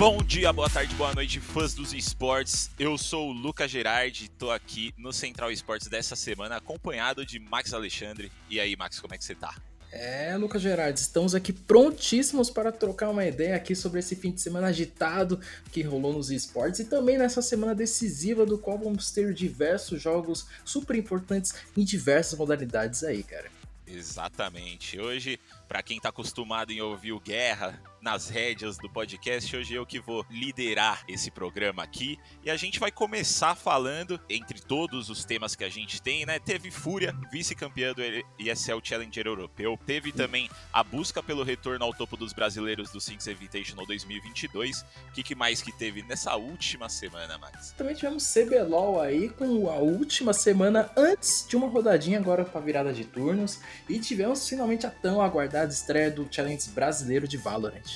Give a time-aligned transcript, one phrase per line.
[0.00, 2.70] Bom dia, boa tarde, boa noite, fãs dos esportes.
[2.78, 7.74] Eu sou o Lucas Gerardi, estou aqui no Central Esportes dessa semana, acompanhado de Max
[7.74, 8.32] Alexandre.
[8.48, 9.54] E aí, Max, como é que você tá?
[9.92, 14.40] É, Lucas Gerardi, estamos aqui prontíssimos para trocar uma ideia aqui sobre esse fim de
[14.40, 15.38] semana agitado
[15.70, 20.46] que rolou nos esportes e também nessa semana decisiva do qual vamos ter diversos jogos
[20.64, 23.50] super importantes em diversas modalidades aí, cara.
[23.86, 24.98] Exatamente.
[24.98, 25.38] Hoje
[25.68, 30.00] para quem está acostumado em ouvir o Guerra nas rédeas do podcast, hoje eu que
[30.00, 32.18] vou liderar esse programa aqui.
[32.44, 36.38] E a gente vai começar falando, entre todos os temas que a gente tem, né?
[36.38, 38.02] Teve Fúria, vice-campeã do
[38.38, 39.78] ESL Challenger Europeu.
[39.86, 44.80] Teve também a busca pelo retorno ao topo dos brasileiros do Sinks Invitational 2022.
[44.80, 47.74] O que, que mais que teve nessa última semana, Max?
[47.76, 52.92] Também tivemos CBLOL aí com a última semana antes de uma rodadinha agora para virada
[52.92, 53.60] de turnos.
[53.88, 57.89] E tivemos finalmente a tão aguardada da estreia do Challenge brasileiro de Valorant.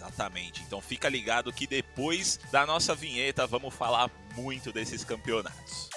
[0.00, 0.62] Exatamente.
[0.62, 5.90] Então fica ligado que depois da nossa vinheta vamos falar muito desses campeonatos.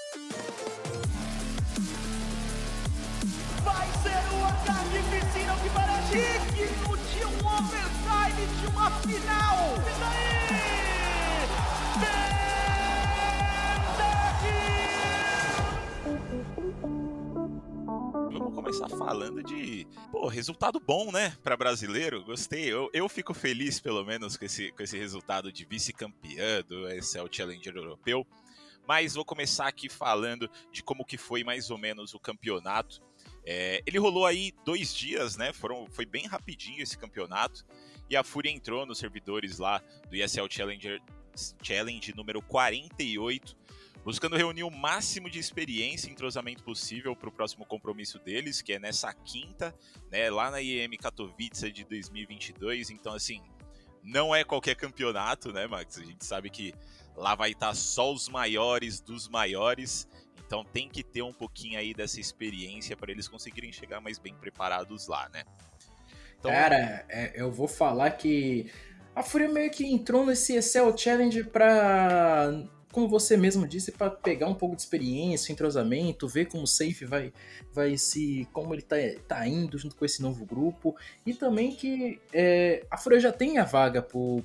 [3.64, 6.18] Vai ser o ataque piscina que parece
[6.54, 9.76] digno de um overtime de uma final.
[9.78, 10.73] E daí?
[18.34, 22.24] Vamos começar falando de, pô, resultado bom, né, para brasileiro.
[22.24, 22.66] Gostei.
[22.66, 27.28] Eu, eu fico feliz, pelo menos, com esse, com esse resultado de vice-campeã do ESL
[27.32, 28.26] Challenger Europeu.
[28.88, 33.02] Mas vou começar aqui falando de como que foi mais ou menos o campeonato.
[33.46, 35.54] É, ele rolou aí dois dias, né?
[35.54, 37.66] Foram, foi bem rapidinho esse campeonato.
[38.10, 41.02] E a Fúria entrou nos servidores lá do ESL Challenger
[41.62, 43.63] Challenge número 48
[44.04, 48.74] buscando reunir o máximo de experiência e entrosamento possível para o próximo compromisso deles, que
[48.74, 49.74] é nessa quinta,
[50.12, 52.90] né, lá na IEM Katowice de 2022.
[52.90, 53.42] Então, assim,
[54.04, 55.98] não é qualquer campeonato, né, Max?
[55.98, 56.74] A gente sabe que
[57.16, 60.08] lá vai estar tá só os maiores dos maiores.
[60.46, 64.36] Então tem que ter um pouquinho aí dessa experiência para eles conseguirem chegar mais bem
[64.36, 65.44] preparados lá, né?
[66.38, 68.70] Então, Cara, é, eu vou falar que
[69.16, 72.52] a Fúria meio que entrou nesse Excel Challenge para
[72.94, 77.06] como você mesmo disse, para pegar um pouco de experiência, entrosamento, ver como o Safe
[77.06, 77.34] vai,
[77.74, 78.48] vai se.
[78.54, 80.96] como ele tá, tá indo junto com esse novo grupo.
[81.26, 84.44] E também que é, a Fúria já tem a vaga pro,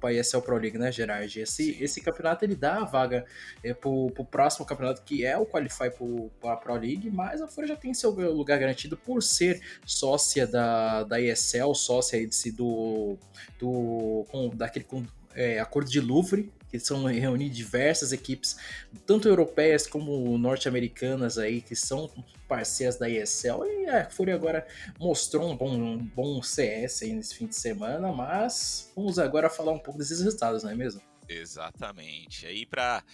[0.00, 1.40] pra ESL Pro League, né, Gerard?
[1.40, 3.24] Esse, esse campeonato ele dá a vaga
[3.62, 7.46] é, pro, pro próximo campeonato, que é o Qualify pro, pra Pro League, mas a
[7.46, 13.16] Fúria já tem seu lugar garantido por ser sócia da, da ESL, sócia desse, do.
[13.56, 14.84] do com, daquele.
[14.84, 15.06] Com,
[15.36, 18.56] é, acordo de Louvre, que são reunir diversas equipes,
[19.06, 22.10] tanto europeias como norte-americanas aí, que são
[22.48, 23.64] parceiras da ESL.
[23.64, 24.66] E a Fúria agora
[24.98, 29.70] mostrou um bom, um bom CS aí nesse fim de semana, mas vamos agora falar
[29.70, 31.00] um pouco desses resultados, não é mesmo?
[31.28, 32.44] Exatamente.
[32.44, 33.04] Aí para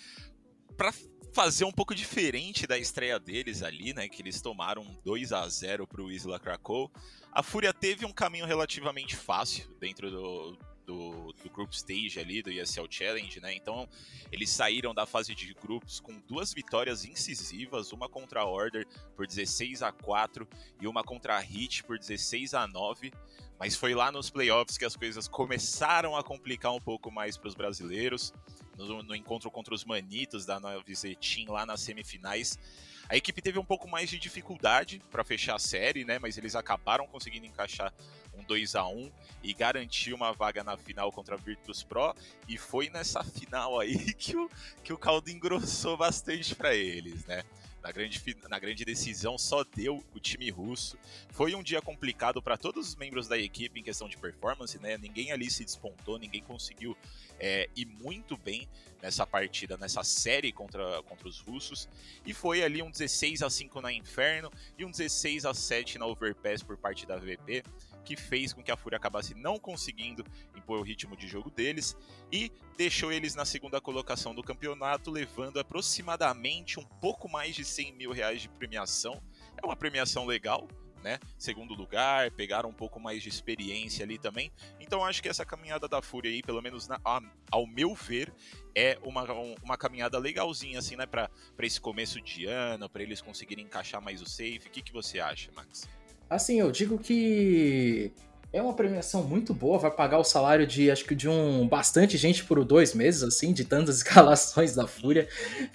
[0.74, 0.94] para
[1.34, 5.86] fazer um pouco diferente da estreia deles ali, né, que eles tomaram 2 a 0
[5.86, 6.90] para o Isla Krakow.
[7.30, 10.58] A Fúria teve um caminho relativamente fácil dentro do,
[10.90, 13.54] do, do Group Stage ali, do ESL Challenge, né?
[13.54, 13.88] Então,
[14.32, 18.84] eles saíram da fase de grupos com duas vitórias incisivas, uma contra a Order
[19.14, 20.48] por 16 a 4
[20.80, 23.12] e uma contra a Hit por 16 a 9.
[23.56, 27.48] Mas foi lá nos playoffs que as coisas começaram a complicar um pouco mais para
[27.48, 28.32] os brasileiros.
[28.76, 32.58] No, no, encontro contra os Manitos da Nova Team lá nas semifinais.
[33.08, 36.18] A equipe teve um pouco mais de dificuldade para fechar a série, né?
[36.18, 37.92] Mas eles acabaram conseguindo encaixar
[38.40, 39.10] um 2 a 1
[39.42, 42.14] e garantir uma vaga na final contra a Virtus Pro.
[42.48, 44.50] E foi nessa final aí que o,
[44.82, 47.42] que o caldo engrossou bastante para eles, né?
[47.82, 50.98] Na grande, na grande decisão só deu o time russo.
[51.30, 54.98] Foi um dia complicado para todos os membros da equipe em questão de performance, né?
[54.98, 56.94] Ninguém ali se despontou, ninguém conseguiu
[57.38, 58.68] é, ir muito bem
[59.00, 61.88] nessa partida, nessa série contra, contra os russos.
[62.26, 66.04] E foi ali um 16 a 5 na Inferno e um 16 a 7 na
[66.04, 67.64] Overpass por parte da VP
[68.04, 70.24] que fez com que a Fúria acabasse não conseguindo
[70.56, 71.96] impor o ritmo de jogo deles
[72.32, 77.92] e deixou eles na segunda colocação do campeonato, levando aproximadamente um pouco mais de 100
[77.92, 79.22] mil reais de premiação.
[79.60, 80.66] É uma premiação legal,
[81.02, 81.18] né?
[81.38, 84.52] Segundo lugar, pegaram um pouco mais de experiência ali também.
[84.78, 87.20] Então acho que essa caminhada da Fúria aí, pelo menos na, a,
[87.50, 88.32] ao meu ver,
[88.74, 89.24] é uma,
[89.62, 91.06] uma caminhada legalzinha, assim, né?
[91.06, 91.30] Para
[91.60, 94.66] esse começo de ano, para eles conseguirem encaixar mais o safe.
[94.66, 95.88] O que, que você acha, Max?
[96.30, 98.12] Assim, eu digo que
[98.52, 102.16] é uma premiação muito boa, vai pagar o salário de acho que de um bastante
[102.16, 105.28] gente por dois meses, assim, de tantas escalações da Fúria.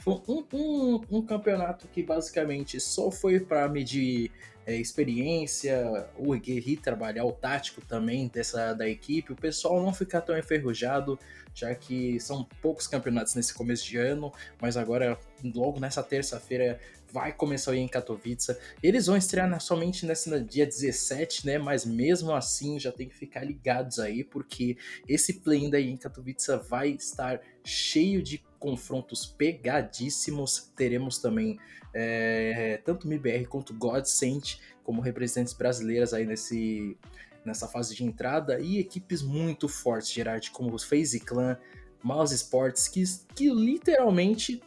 [0.08, 4.32] Um, um, um campeonato que basicamente só foi para medir
[4.66, 10.22] é, experiência, o Guerri trabalhar o tático também dessa da equipe, o pessoal não ficar
[10.22, 11.20] tão enferrujado,
[11.54, 16.80] já que são poucos campeonatos nesse começo de ano, mas agora, logo nessa terça-feira,
[17.16, 18.58] vai começar aí em Katowice.
[18.84, 21.58] Eles vão estrear somente nesse dia 17, né?
[21.58, 24.76] Mas mesmo assim já tem que ficar ligados aí, porque
[25.08, 30.70] esse play daí em Katowice vai estar cheio de confrontos pegadíssimos.
[30.76, 31.58] Teremos também
[31.94, 36.98] é, tanto MBR quanto Godsent como representantes brasileiras aí nesse,
[37.46, 41.58] nessa fase de entrada e equipes muito fortes, Gerard, como os FaZe Clan,
[42.04, 43.04] Mouse Sports, que,
[43.34, 44.62] que literalmente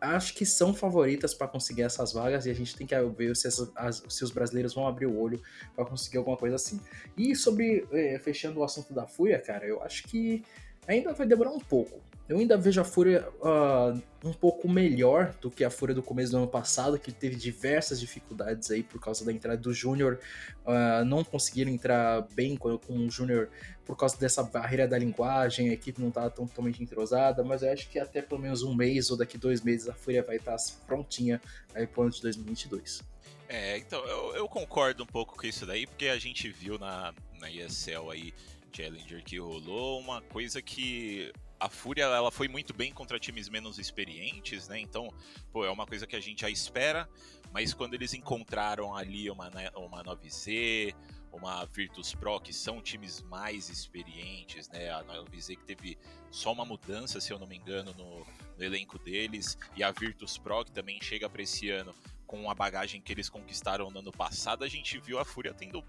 [0.00, 3.46] acho que são favoritas para conseguir essas vagas e a gente tem que ver se,
[3.46, 5.40] essas, as, se os brasileiros vão abrir o olho
[5.76, 6.80] para conseguir alguma coisa assim.
[7.16, 10.42] E sobre, é, fechando o assunto da Fúria, cara, eu acho que
[10.86, 12.00] ainda vai demorar um pouco.
[12.30, 16.30] Eu ainda vejo a Fúria uh, um pouco melhor do que a Fúria do começo
[16.30, 20.20] do ano passado, que teve diversas dificuldades aí por causa da entrada do Júnior.
[20.64, 23.50] Uh, não conseguiram entrar bem com, com o Júnior
[23.84, 27.88] por causa dessa barreira da linguagem, a equipe não estava totalmente entrosada, mas eu acho
[27.88, 30.54] que até pelo menos um mês ou daqui dois meses a Fúria vai estar
[30.86, 31.42] prontinha
[31.74, 33.02] aí pro ano de 2022.
[33.48, 37.12] É, então, eu, eu concordo um pouco com isso daí, porque a gente viu na,
[37.40, 38.32] na ESL aí,
[38.72, 43.78] Challenger, que rolou uma coisa que a Fúria ela foi muito bem contra times menos
[43.78, 44.80] experientes, né?
[44.80, 45.12] Então,
[45.52, 47.06] pô, é uma coisa que a gente já espera,
[47.52, 50.94] mas quando eles encontraram ali uma, né, uma 9Z,
[51.30, 54.90] uma Virtus Pro, que são times mais experientes, né?
[54.90, 55.98] A 9Z que teve
[56.30, 60.38] só uma mudança, se eu não me engano, no, no elenco deles, e a Virtus
[60.38, 61.94] Pro, que também chega para esse ano
[62.26, 65.84] com a bagagem que eles conquistaram no ano passado, a gente viu a Fúria tendo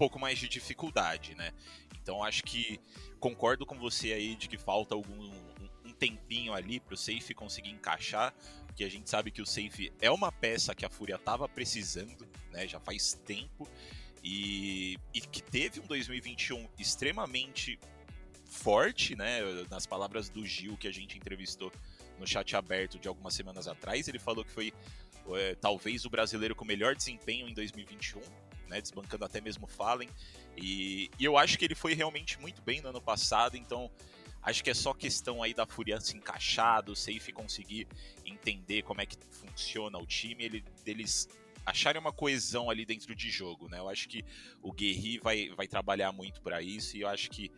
[0.00, 1.52] pouco mais de dificuldade, né?
[2.02, 2.80] Então acho que
[3.18, 5.30] concordo com você aí de que falta algum
[5.84, 8.32] um tempinho ali para o safe conseguir encaixar,
[8.64, 12.26] porque a gente sabe que o safe é uma peça que a Fúria estava precisando,
[12.50, 12.66] né?
[12.66, 13.68] Já faz tempo
[14.24, 17.78] e, e que teve um 2021 extremamente
[18.46, 19.40] forte, né?
[19.68, 21.70] Nas palavras do Gil que a gente entrevistou
[22.18, 24.72] no chat aberto de algumas semanas atrás, ele falou que foi
[25.34, 28.22] é, talvez o brasileiro com melhor desempenho em 2021,
[28.70, 28.80] né?
[28.80, 30.08] Desbancando até mesmo Fallen.
[30.56, 33.90] E, e eu acho que ele foi realmente muito bem no ano passado, então
[34.42, 37.86] acho que é só questão aí da Fúria se encaixar, do Safe conseguir
[38.24, 41.28] entender como é que funciona o time, ele, deles
[41.66, 43.78] acharem uma coesão ali dentro de jogo, né?
[43.78, 44.24] Eu acho que
[44.62, 47.50] o Guerri vai, vai trabalhar muito para isso e eu acho que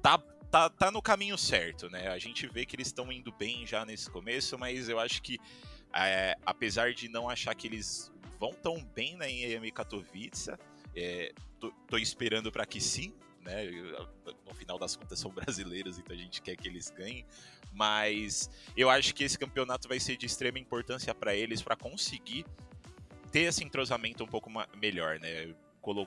[0.00, 0.18] tá,
[0.50, 2.08] tá, tá no caminho certo, né?
[2.08, 5.38] A gente vê que eles estão indo bem já nesse começo, mas eu acho que
[5.94, 8.11] é, apesar de não achar que eles
[8.42, 10.50] vão tão bem na EM Katowice,
[10.96, 13.70] é, tô, tô esperando para que sim, né?
[14.44, 17.24] No final das contas são brasileiros, então a gente quer que eles ganhem.
[17.72, 22.44] Mas eu acho que esse campeonato vai ser de extrema importância para eles para conseguir
[23.30, 25.54] ter esse entrosamento um pouco melhor, né?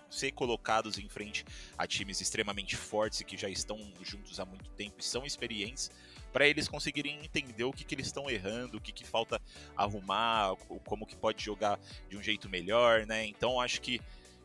[0.09, 1.45] Ser colocados em frente
[1.77, 5.89] a times extremamente fortes e que já estão juntos há muito tempo e são experientes
[6.35, 9.41] para eles conseguirem entender o que, que eles estão errando, o que, que falta
[9.73, 10.53] arrumar,
[10.83, 11.79] como que pode jogar
[12.09, 13.25] de um jeito melhor, né?
[13.25, 14.01] Então acho que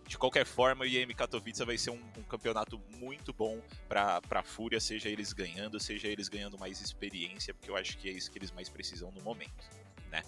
[0.06, 4.42] de qualquer forma, o IEM Katowice vai ser um, um campeonato muito bom para a
[4.44, 8.30] Fúria, seja eles ganhando, seja eles ganhando mais experiência, porque eu acho que é isso
[8.30, 9.68] que eles mais precisam no momento,
[10.12, 10.22] né?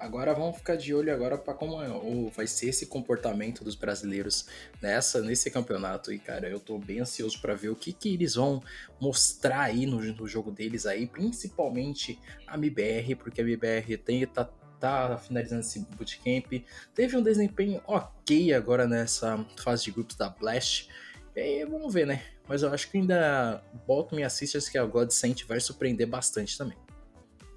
[0.00, 1.88] Agora vamos ficar de olho agora para como é,
[2.34, 4.46] vai ser esse comportamento dos brasileiros
[4.80, 8.34] nessa nesse campeonato e cara, eu tô bem ansioso para ver o que que eles
[8.34, 8.62] vão
[8.98, 14.48] mostrar aí no, no jogo deles aí, principalmente a MBR, porque a MBR tem tá
[14.80, 16.64] tá finalizando esse bootcamp.
[16.94, 20.88] Teve um desempenho ok agora nessa fase de grupos da Blast.
[21.36, 22.22] E vamos ver, né?
[22.48, 26.78] Mas eu acho que ainda boto minhas sisters que a Godsent vai surpreender bastante também.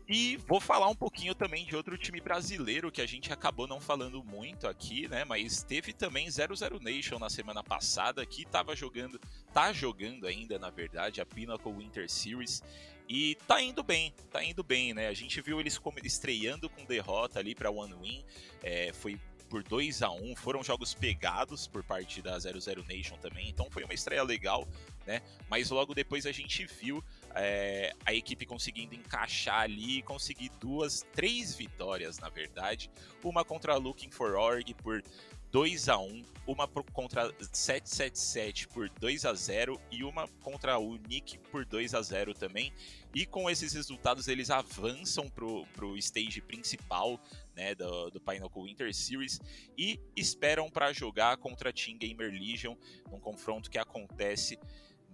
[0.08, 3.80] E vou falar um pouquinho também de outro time brasileiro que a gente acabou não
[3.80, 5.24] falando muito aqui, né?
[5.24, 9.20] Mas teve também 00 Nation na semana passada que tava jogando,
[9.54, 12.62] tá jogando ainda, na verdade, a Pinnacle Winter Series.
[13.08, 15.08] E tá indo bem, tá indo bem, né?
[15.08, 18.26] A gente viu eles estreando com derrota ali para One Win,
[18.62, 19.20] é, foi
[19.54, 23.84] por 2 a 1 foram jogos pegados por parte da 00 Nation também, então foi
[23.84, 24.68] uma estreia legal,
[25.06, 25.22] né?
[25.48, 27.04] Mas logo depois a gente viu
[27.36, 32.90] é, a equipe conseguindo encaixar ali e conseguir duas, três vitórias, na verdade.
[33.24, 35.04] Uma contra a Looking for Org por
[35.52, 41.38] 2 a 1 uma contra 777 por 2 a 0 e uma contra o Nick
[41.38, 42.74] por 2 a 0 também.
[43.16, 47.20] E com esses resultados eles avançam pro, pro stage principal
[47.56, 49.40] né, do, do Pinnacle Winter Series
[49.78, 52.75] e esperam para jogar contra a Team Gamer Legion
[53.10, 54.60] num confronto que acontece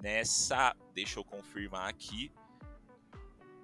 [0.02, 2.32] nessa, deixa eu confirmar aqui,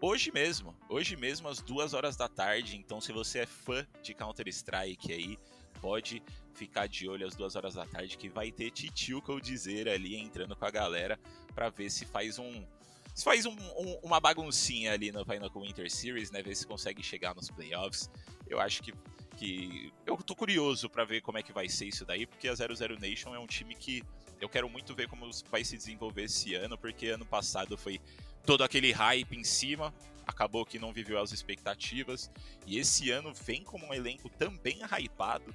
[0.01, 2.77] hoje mesmo, hoje mesmo às duas horas da tarde.
[2.77, 5.39] Então, se você é fã de Counter Strike aí,
[5.81, 6.21] pode
[6.53, 9.89] ficar de olho às duas horas da tarde que vai ter Titio que eu dizer
[9.89, 11.19] ali entrando com a galera
[11.53, 12.65] para ver se faz um
[13.13, 16.43] se faz um, um, uma baguncinha ali no Final Winter Series, né?
[16.43, 18.09] Ver se consegue chegar nos playoffs.
[18.45, 18.93] Eu acho que,
[19.37, 22.53] que eu tô curioso para ver como é que vai ser isso daí, porque a
[22.53, 24.03] 00 Nation é um time que
[24.39, 27.99] eu quero muito ver como vai se desenvolver esse ano, porque ano passado foi
[28.45, 29.93] todo aquele hype em cima,
[30.25, 32.31] acabou que não viveu as expectativas,
[32.65, 35.53] e esse ano vem como um elenco também hypado,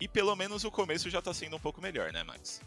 [0.00, 2.60] e pelo menos o começo já tá sendo um pouco melhor, né, Max?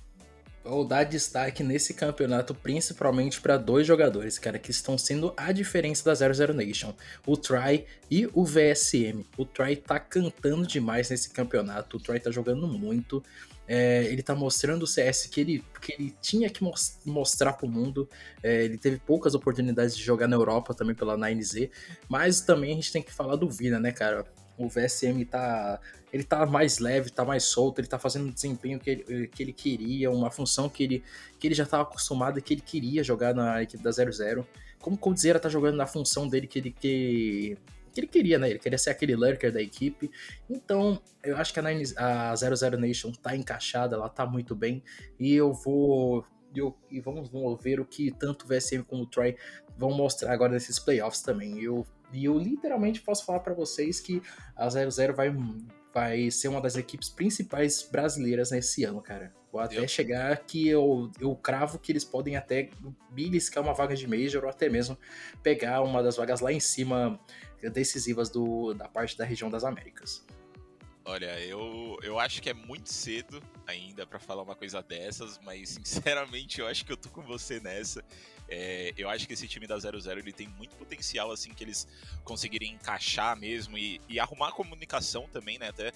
[0.65, 6.03] Vou dar destaque nesse campeonato principalmente para dois jogadores, cara, que estão sendo a diferença
[6.03, 6.91] da 00 Nation,
[7.27, 9.23] o Try e o VSM.
[9.37, 13.23] O Try tá cantando demais nesse campeonato, o Try tá jogando muito.
[13.67, 17.67] É, ele tá mostrando o CS que ele, que ele tinha que mos mostrar pro
[17.67, 18.07] mundo.
[18.43, 21.69] É, ele teve poucas oportunidades de jogar na Europa também pela 9Z,
[22.07, 24.25] mas também a gente tem que falar do Vina, né, cara?
[24.57, 25.79] O VSM tá
[26.15, 29.43] ele tá mais leve, tá mais solto, ele tá fazendo um desempenho que ele, que
[29.43, 31.03] ele queria, uma função que ele,
[31.37, 34.47] que ele já estava acostumado e que ele queria jogar na equipe da 00.
[34.79, 37.57] Como o Coldzera tá jogando na função dele que ele, que,
[37.95, 38.49] que ele queria, né?
[38.49, 40.11] Ele queria ser aquele lurker da equipe.
[40.49, 44.83] Então, eu acho que a, Nine, a 00 Nation tá encaixada, ela tá muito bem.
[45.19, 46.25] E eu vou.
[46.53, 49.35] Eu, e vamos, vamos ver o que tanto o VSM como o Troy
[49.77, 51.61] vão mostrar agora nesses playoffs também.
[51.61, 54.21] Eu, e eu literalmente posso falar para vocês que
[54.55, 55.33] a 00 vai
[55.93, 59.33] vai ser uma das equipes principais brasileiras nesse ano, cara.
[59.59, 59.87] Até eu...
[59.87, 62.69] chegar que eu, eu cravo que eles podem até
[63.11, 64.97] beliscar uma vaga de Major ou até mesmo
[65.41, 67.19] pegar uma das vagas lá em cima
[67.71, 70.25] decisivas do, da parte da região das Américas.
[71.07, 75.69] Olha, eu, eu acho que é muito cedo ainda para falar uma coisa dessas, mas
[75.83, 78.03] sinceramente eu acho que eu tô com você nessa.
[78.49, 81.87] É, eu acho que esse time da 00 ele tem muito potencial assim que eles
[82.23, 85.69] conseguirem encaixar mesmo e, e arrumar a comunicação também, né?
[85.69, 85.93] Até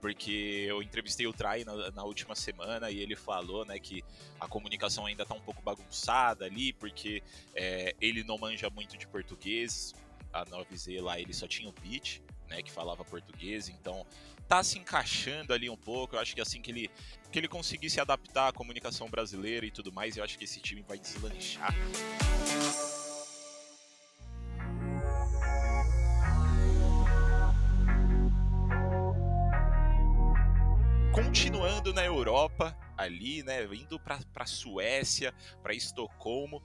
[0.00, 4.02] porque eu entrevistei o Trai na, na, última semana e ele falou, né, que
[4.40, 7.22] a comunicação ainda tá um pouco bagunçada ali, porque
[7.54, 9.92] é, ele não manja muito de português.
[10.32, 12.20] A 9Z lá ele só tinha o beat,
[12.52, 14.06] né, que falava português, então
[14.46, 16.14] tá se encaixando ali um pouco.
[16.14, 16.90] Eu acho que assim que ele,
[17.30, 20.60] que ele conseguir se adaptar à comunicação brasileira e tudo mais, eu acho que esse
[20.60, 21.74] time vai deslanchar.
[31.12, 36.62] Continuando na Europa, ali, né, indo para Suécia, para Estocolmo,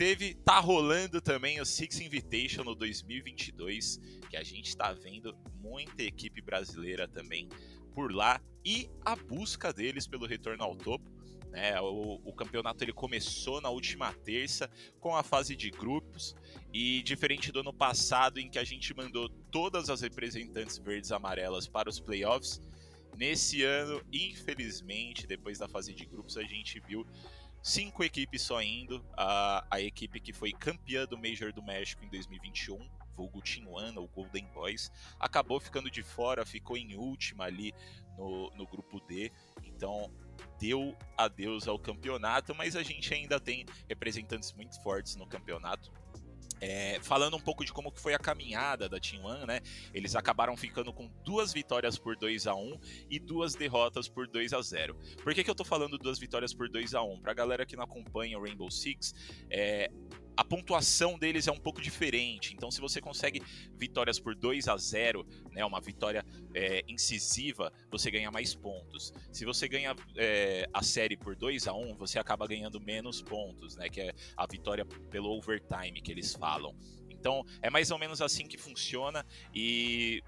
[0.00, 6.02] teve tá rolando também o Six Invitation no 2022, que a gente está vendo muita
[6.02, 7.50] equipe brasileira também
[7.94, 11.04] por lá e a busca deles pelo retorno ao topo.
[11.50, 11.78] Né?
[11.82, 16.34] O, o, campeonato ele começou na última terça com a fase de grupos
[16.72, 21.14] e diferente do ano passado em que a gente mandou todas as representantes verdes e
[21.14, 22.58] amarelas para os playoffs,
[23.18, 27.06] nesse ano, infelizmente, depois da fase de grupos, a gente viu
[27.62, 29.04] cinco equipes só indo.
[29.16, 32.78] A, a equipe que foi campeã do Major do México em 2021,
[33.16, 37.74] vulgo Tijuana, o Golden Boys, acabou ficando de fora, ficou em última ali
[38.16, 39.32] no, no grupo D.
[39.64, 40.12] Então
[40.58, 45.90] deu adeus ao campeonato, mas a gente ainda tem representantes muito fortes no campeonato.
[46.60, 49.60] É, falando um pouco de como foi a caminhada da Team One, né?
[49.94, 54.52] Eles acabaram ficando com duas vitórias por 2 a 1 e duas derrotas por 2
[54.52, 57.32] a 0 Por que, que eu tô falando duas vitórias por 2 a 1 Pra
[57.32, 59.14] galera que não acompanha o Rainbow Six,
[59.50, 59.90] é,
[60.36, 62.54] a pontuação deles é um pouco diferente.
[62.54, 63.42] Então, se você consegue
[63.74, 69.12] vitórias por 2 a 0 né, uma vitória é, incisiva, você ganha mais pontos.
[69.32, 73.76] Se você ganha é, a série por 2 a 1 você acaba ganhando menos pontos,
[73.76, 76.74] né, que é a vitória pelo overtime que eles falam.
[77.08, 80.22] Então, é mais ou menos assim que funciona e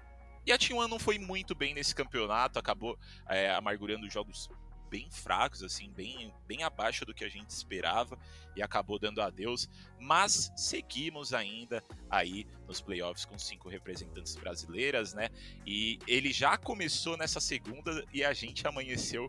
[0.45, 4.49] e a T1 não foi muito bem nesse campeonato, acabou é, amargurando jogos
[4.93, 8.15] bem fracos, assim, bem, bem abaixo do que a gente esperava
[8.55, 9.67] e acabou dando adeus.
[9.99, 15.29] Mas seguimos ainda aí nos playoffs com cinco representantes brasileiras, né?
[15.65, 19.27] E ele já começou nessa segunda e a gente amanheceu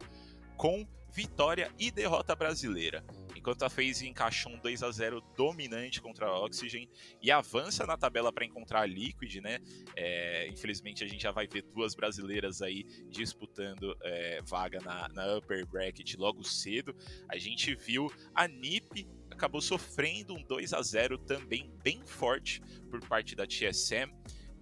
[0.55, 3.03] com vitória e derrota brasileira
[3.45, 6.89] enquanto a FaZe encaixou um 2 a 0 dominante contra a Oxygen
[7.21, 9.59] e avança na tabela para encontrar a Liquid, né?
[9.95, 15.37] É, infelizmente a gente já vai ver duas brasileiras aí disputando é, vaga na, na
[15.37, 16.97] upper bracket logo cedo.
[17.29, 23.07] A gente viu a NiP acabou sofrendo um 2 a 0 também bem forte por
[23.07, 24.11] parte da TSM.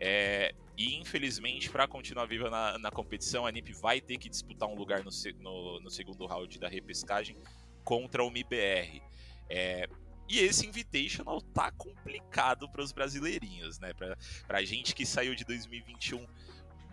[0.00, 4.68] É, e infelizmente, para continuar viva na, na, competição, a NiP vai ter que disputar
[4.68, 5.10] um lugar no,
[5.40, 7.36] no, no segundo round da repescagem
[7.84, 9.02] contra o MIBR.
[9.48, 9.88] É,
[10.28, 13.92] e esse Invitational tá complicado para os brasileirinhos, né?
[13.92, 16.26] Para a gente que saiu de 2021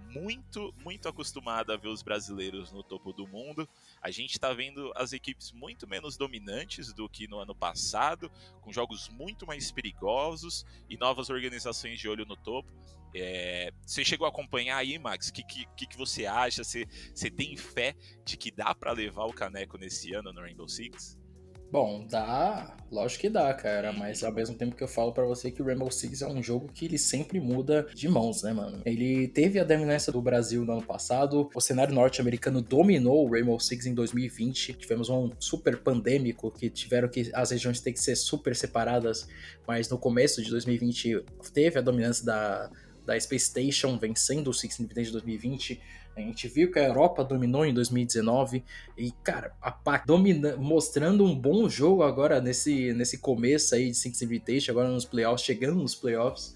[0.10, 3.69] muito, muito acostumado a ver os brasileiros no topo do mundo.
[4.01, 8.72] A gente está vendo as equipes muito menos dominantes do que no ano passado, com
[8.72, 12.72] jogos muito mais perigosos e novas organizações de olho no topo.
[13.13, 15.27] É, você chegou a acompanhar aí, Max?
[15.27, 16.63] O que, que, que você acha?
[16.63, 20.70] Você, você tem fé de que dá para levar o caneco nesse ano no Rainbow
[20.70, 21.19] Six?
[21.72, 25.52] Bom, dá, lógico que dá, cara, mas ao mesmo tempo que eu falo para você
[25.52, 28.82] que o Rainbow Six é um jogo que ele sempre muda de mãos, né, mano?
[28.84, 33.60] Ele teve a dominância do Brasil no ano passado, o cenário norte-americano dominou o Rainbow
[33.60, 38.16] Six em 2020, tivemos um super pandêmico que tiveram que as regiões ter que ser
[38.16, 39.28] super separadas,
[39.68, 41.24] mas no começo de 2020
[41.54, 42.72] teve a dominância da
[43.10, 45.82] da Space Station vencendo o Six Independence de 2020.
[46.20, 48.64] A gente viu que a Europa dominou em 2019
[48.98, 53.98] e, cara, a PAC domina, mostrando um bom jogo agora nesse, nesse começo aí de
[53.98, 56.54] Six Invitation, agora nos playoffs, chegando nos playoffs.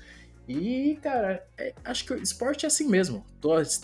[0.48, 3.26] E, cara, é, acho que o esporte é assim mesmo.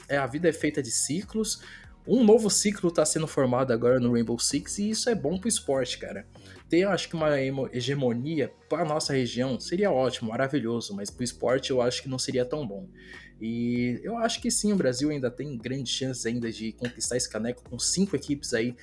[0.08, 1.62] É, a vida é feita de ciclos.
[2.06, 5.48] Um novo ciclo está sendo formado agora no Rainbow Six e isso é bom pro
[5.48, 6.26] esporte, cara
[6.70, 7.36] ter, acho que, uma
[7.74, 12.20] hegemonia para nossa região seria ótimo, maravilhoso, mas para o esporte eu acho que não
[12.20, 12.88] seria tão bom.
[13.42, 17.30] E eu acho que sim, o Brasil ainda tem grandes chances ainda de conquistar esse
[17.30, 18.76] caneco com cinco equipes aí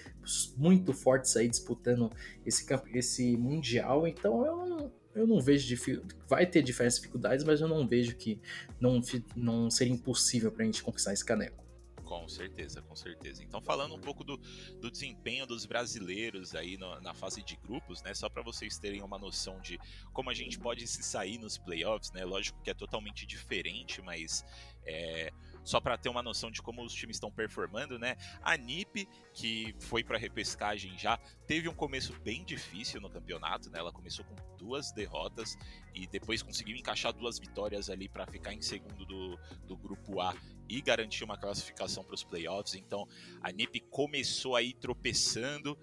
[0.57, 2.11] muito fortes aí disputando
[2.45, 4.07] esse, esse mundial.
[4.07, 8.41] Então eu não, eu não vejo vai ter diferentes dificuldades, mas eu não vejo que
[8.81, 9.01] não,
[9.35, 11.66] não seria impossível para a gente conquistar esse caneco.
[12.07, 13.43] Com certeza, com certeza.
[13.43, 14.37] Então, falando um pouco do,
[14.81, 18.15] do desempenho dos brasileiros aí no, na fase de grupos, né?
[18.15, 19.77] Só para vocês terem uma noção de
[20.13, 22.25] como a gente pode se sair nos playoffs, né?
[22.25, 24.45] Lógico que é totalmente diferente, mas
[24.85, 25.33] é,
[25.65, 28.17] só para ter uma noção de como os times estão performando, né?
[28.41, 33.81] A NiP, que foi para repescagem já, teve um começo bem difícil no campeonato, né?
[33.81, 35.59] Ela começou com duas derrotas
[35.93, 39.37] e depois conseguiu encaixar duas vitórias ali para ficar em segundo do,
[39.67, 40.33] do grupo A
[40.69, 42.75] e garantir uma classificação para os playoffs.
[42.75, 43.07] Então,
[43.41, 45.79] a NiP começou aí tropeçando,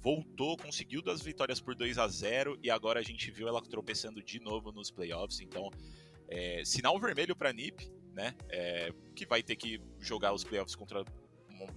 [0.00, 4.22] voltou, conseguiu duas vitórias por 2 a 0 e agora a gente viu ela tropeçando
[4.22, 5.40] de novo nos playoffs.
[5.40, 5.70] Então,
[6.28, 8.34] é, sinal vermelho para a NiP, né?
[8.48, 11.04] É, que vai ter que jogar os playoffs contra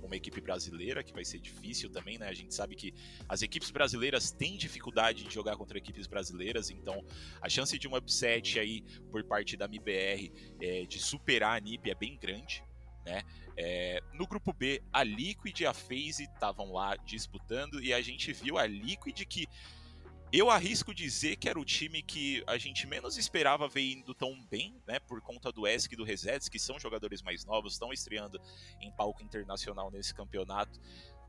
[0.03, 2.27] uma, equipe brasileira, que vai ser difícil também, né?
[2.27, 2.93] A gente sabe que
[3.27, 7.03] as equipes brasileiras têm dificuldade de jogar contra equipes brasileiras, então
[7.41, 11.91] a chance de um upset aí por parte da MBR é, de superar a NiP
[11.91, 12.63] é bem grande,
[13.05, 13.23] né?
[13.59, 18.31] É, no grupo B, a Liquid e a FaZe estavam lá disputando e a gente
[18.31, 19.47] viu a Liquid que
[20.31, 24.43] eu arrisco dizer que era o time que a gente menos esperava ver indo tão
[24.49, 24.99] bem, né?
[24.99, 28.39] Por conta do ESC e do Resets, que são jogadores mais novos, estão estreando
[28.81, 30.79] em palco internacional nesse campeonato.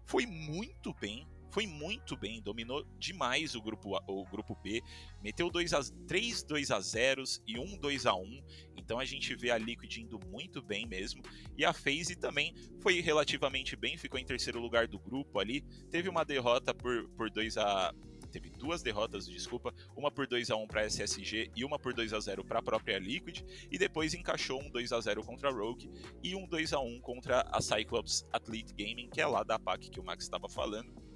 [0.04, 4.82] Foi muito bem, foi muito bem, dominou demais o grupo, o grupo B,
[5.22, 8.42] meteu dois a, 3 2 a 0 e 1 2 a 1
[8.76, 11.22] então a gente vê a Liquid indo muito bem mesmo,
[11.56, 16.08] e a FaZe também foi relativamente bem, ficou em terceiro lugar do grupo ali, teve
[16.08, 17.94] uma derrota por, por 2 a
[18.28, 21.92] teve duas derrotas, desculpa, uma por 2 a 1 para a SSG e uma por
[21.94, 25.48] 2 a 0 para a própria Liquid, e depois encaixou um 2 a 0 contra
[25.48, 25.90] a Rogue
[26.22, 29.90] e um 2 a 1 contra a Cyclops Athlete Gaming, que é lá da PAC
[29.90, 31.07] que o Max estava falando.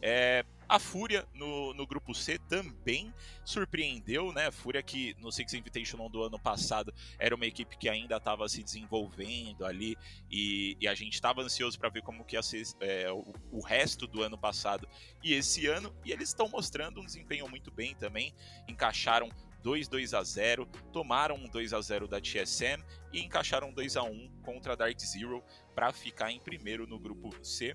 [0.00, 4.48] É, a Fúria no, no grupo C também surpreendeu, né?
[4.48, 8.46] A Fúria que no Six Invitational do ano passado era uma equipe que ainda estava
[8.48, 9.96] se desenvolvendo ali
[10.30, 13.60] e, e a gente estava ansioso para ver como que ia ser é, o, o,
[13.62, 14.86] resto do ano passado
[15.22, 15.94] e esse ano.
[16.04, 18.34] E eles estão mostrando um desempenho muito bem também,
[18.68, 19.30] encaixaram
[19.62, 24.02] 2 2 a 0, tomaram um 2 a 0 da TSM e encaixaram 2 a
[24.02, 25.42] 1 contra a Dark Zero
[25.74, 27.74] para ficar em primeiro no grupo C.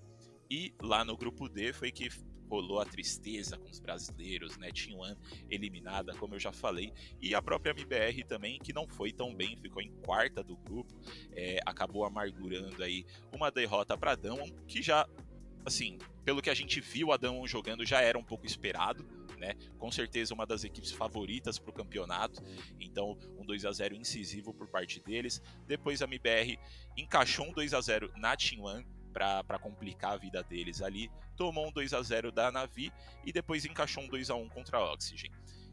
[0.54, 2.12] E lá no grupo D foi que
[2.48, 4.70] rolou a tristeza com os brasileiros, né?
[4.70, 5.18] T1
[5.50, 9.58] eliminada, como eu já falei, e a própria MBR também, que não foi tão bem,
[9.58, 10.94] ficou em quarta do grupo,
[11.32, 15.10] é, acabou amargurando aí uma derrota para Damon, que já,
[15.66, 19.04] assim, pelo que a gente viu a jogando, já era um pouco esperado,
[19.40, 19.56] né?
[19.80, 22.44] Com certeza uma das equipes favoritas para o campeonato.
[22.80, 25.42] Então, um 2 a 0 incisivo por parte deles.
[25.66, 26.60] Depois a MBR
[26.96, 31.10] encaixou um 2 a 0 na T1 para complicar a vida deles ali.
[31.38, 32.92] Tomou um 2 a 0 da Navi
[33.24, 35.32] e depois encaixou um 2 a 1 contra a Oxygen.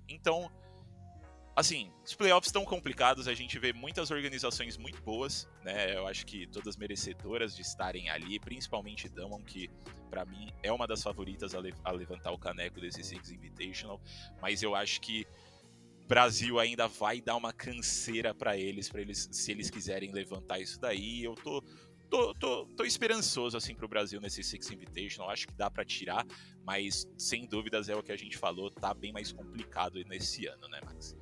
[0.08, 0.50] Então,
[1.56, 5.96] assim, os playoffs estão complicados, a gente vê muitas organizações muito boas, né?
[5.96, 9.68] Eu acho que todas merecedoras de estarem ali, principalmente Damon, que
[10.08, 14.00] para mim é uma das favoritas a, le a, levantar o caneco desse Six Invitational,
[14.40, 15.26] mas eu acho que
[16.10, 20.80] Brasil ainda vai dar uma canseira para eles, para eles, se eles quiserem levantar isso
[20.80, 21.22] daí.
[21.22, 21.62] Eu tô
[22.10, 25.30] tô, tô, tô esperançoso assim pro Brasil nesse Six Invitational.
[25.30, 26.26] Acho que dá para tirar,
[26.66, 30.68] mas sem dúvidas é o que a gente falou, tá bem mais complicado nesse ano,
[30.68, 31.16] né, Max?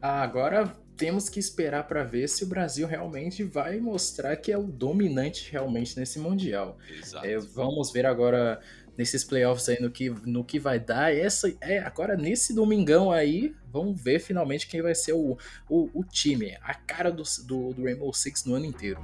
[0.00, 4.62] Agora temos que esperar para ver se o Brasil realmente vai mostrar que é o
[4.62, 6.78] dominante realmente nesse Mundial.
[7.24, 8.60] É, vamos ver agora
[8.96, 11.12] nesses playoffs aí no que, no que vai dar.
[11.12, 15.36] Essa, é, agora nesse domingão aí, vamos ver finalmente quem vai ser o,
[15.68, 19.00] o, o time, a cara do, do, do Rainbow Six no ano inteiro.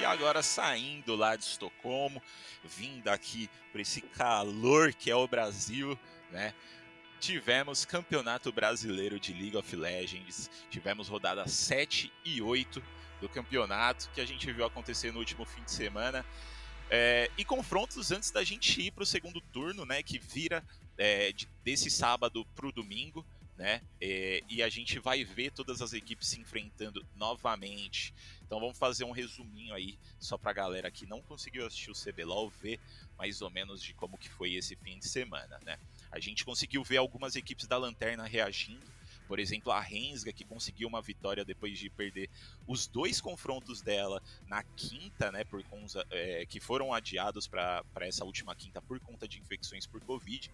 [0.00, 2.22] E agora saindo lá de Estocolmo,
[2.64, 5.98] vindo aqui para esse calor que é o Brasil,
[6.30, 6.54] né?
[7.20, 12.82] Tivemos Campeonato Brasileiro de League of Legends, tivemos rodada 7 e 8
[13.20, 16.24] do campeonato que a gente viu acontecer no último fim de semana.
[16.88, 20.02] É, e confrontos antes da gente ir para o segundo turno, né?
[20.02, 20.64] Que vira
[20.96, 23.22] é, de, desse sábado para o domingo
[23.60, 23.82] né?
[24.00, 28.14] É, e a gente vai ver todas as equipes se enfrentando novamente.
[28.42, 32.48] Então vamos fazer um resuminho aí, só pra galera que não conseguiu assistir o CBLOL
[32.48, 32.80] ver
[33.18, 35.78] mais ou menos de como que foi esse fim de semana, né?
[36.10, 38.80] A gente conseguiu ver algumas equipes da Lanterna reagindo,
[39.30, 42.28] por exemplo, a Rensga, que conseguiu uma vitória depois de perder
[42.66, 48.24] os dois confrontos dela na quinta, né, por conta, é, que foram adiados para essa
[48.24, 50.50] última quinta por conta de infecções por Covid.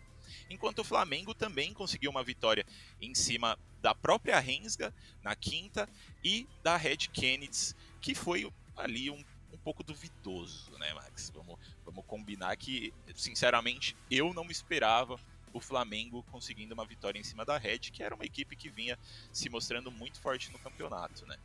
[0.51, 2.67] Enquanto o Flamengo também conseguiu uma vitória
[3.01, 5.89] em cima da própria Rensga na quinta
[6.23, 11.33] e da Red Kennedy, que foi ali um um pouco duvidoso, né, Max?
[11.35, 15.19] Vamos, vamos combinar que, sinceramente, eu não esperava
[15.57, 18.99] o Flamengo conseguindo uma vitória em cima da Red, que era uma equipe que vinha
[19.33, 21.37] se mostrando muito forte no campeonato, né?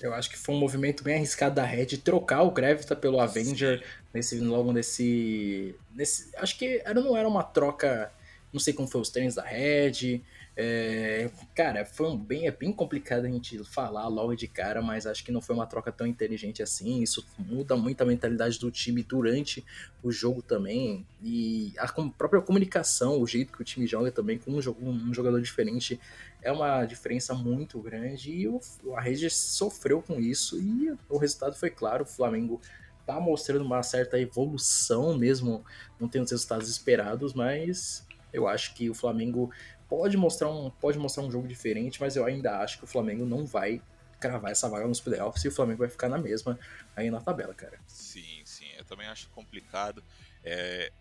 [0.00, 3.84] Eu acho que foi um movimento bem arriscado da Red trocar o Grevita pelo Avenger
[4.14, 6.30] nesse, logo nesse, nesse.
[6.36, 8.12] Acho que era, não era uma troca.
[8.52, 10.22] Não sei como foi os treinos da Red.
[10.60, 15.06] É, cara, foi um bem, é bem complicado a gente falar logo de cara, mas
[15.06, 17.00] acho que não foi uma troca tão inteligente assim.
[17.00, 19.64] Isso muda muito a mentalidade do time durante
[20.02, 21.06] o jogo também.
[21.22, 26.00] E a própria comunicação, o jeito que o time joga também com um, jogador diferente
[26.42, 28.32] é uma diferença muito grande.
[28.32, 28.60] E o,
[28.96, 32.60] a rede sofreu com isso e o resultado foi claro: o Flamengo
[33.06, 35.64] tá mostrando uma certa evolução, mesmo
[36.00, 39.50] não tendo os resultados esperados, mas eu acho que o Flamengo
[39.88, 43.24] pode mostrar um, pode mostrar um jogo diferente, mas eu ainda acho que o Flamengo
[43.24, 43.82] não vai
[44.20, 46.58] cravar essa vaga nos playoffs e o Flamengo vai ficar na mesma
[46.94, 47.78] aí na tabela, cara.
[47.86, 50.02] Sim, sim, eu também acho complicado.
[50.44, 50.92] É,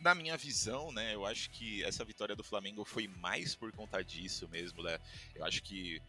[0.00, 4.02] na minha visão, né, eu acho que essa vitória do Flamengo foi mais por conta
[4.02, 4.98] disso mesmo, né?
[5.34, 6.00] Eu acho que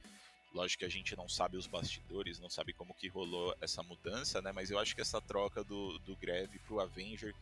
[0.53, 4.41] lógico que a gente não sabe os bastidores, não sabe como que rolou essa mudança,
[4.41, 4.51] né?
[4.51, 7.33] Mas eu acho que essa troca do, do Greve pro Avenger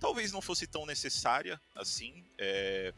[0.00, 2.24] talvez não fosse tão necessária assim.
[2.38, 2.92] É,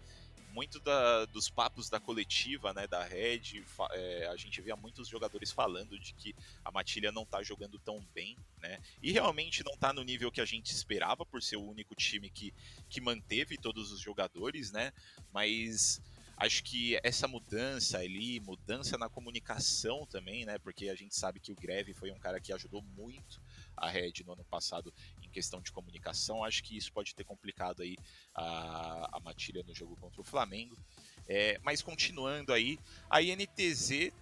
[0.57, 5.53] muito da, dos papos da coletiva, né, da Red, é, a gente via muitos jogadores
[5.53, 9.92] falando de que a Matilha não tá jogando tão bem, né, e realmente não tá
[9.92, 12.55] no nível que a gente esperava por ser o único time que,
[12.88, 14.95] que manteve todos os jogadores, né,
[15.31, 16.01] mas
[16.38, 21.53] acho que essa mudança ali, mudança na comunicação também, né, porque a gente sabe que
[21.53, 23.42] o Greve foi um cara que ajudou muito
[23.77, 24.92] a Red no ano passado
[25.37, 26.42] questão de comunicação.
[26.42, 27.94] Acho que isso pode ter complicado aí
[28.35, 30.75] a, a Matilha no jogo contra o Flamengo.
[31.29, 32.79] É, mas continuando aí,
[33.11, 34.12] a INTZ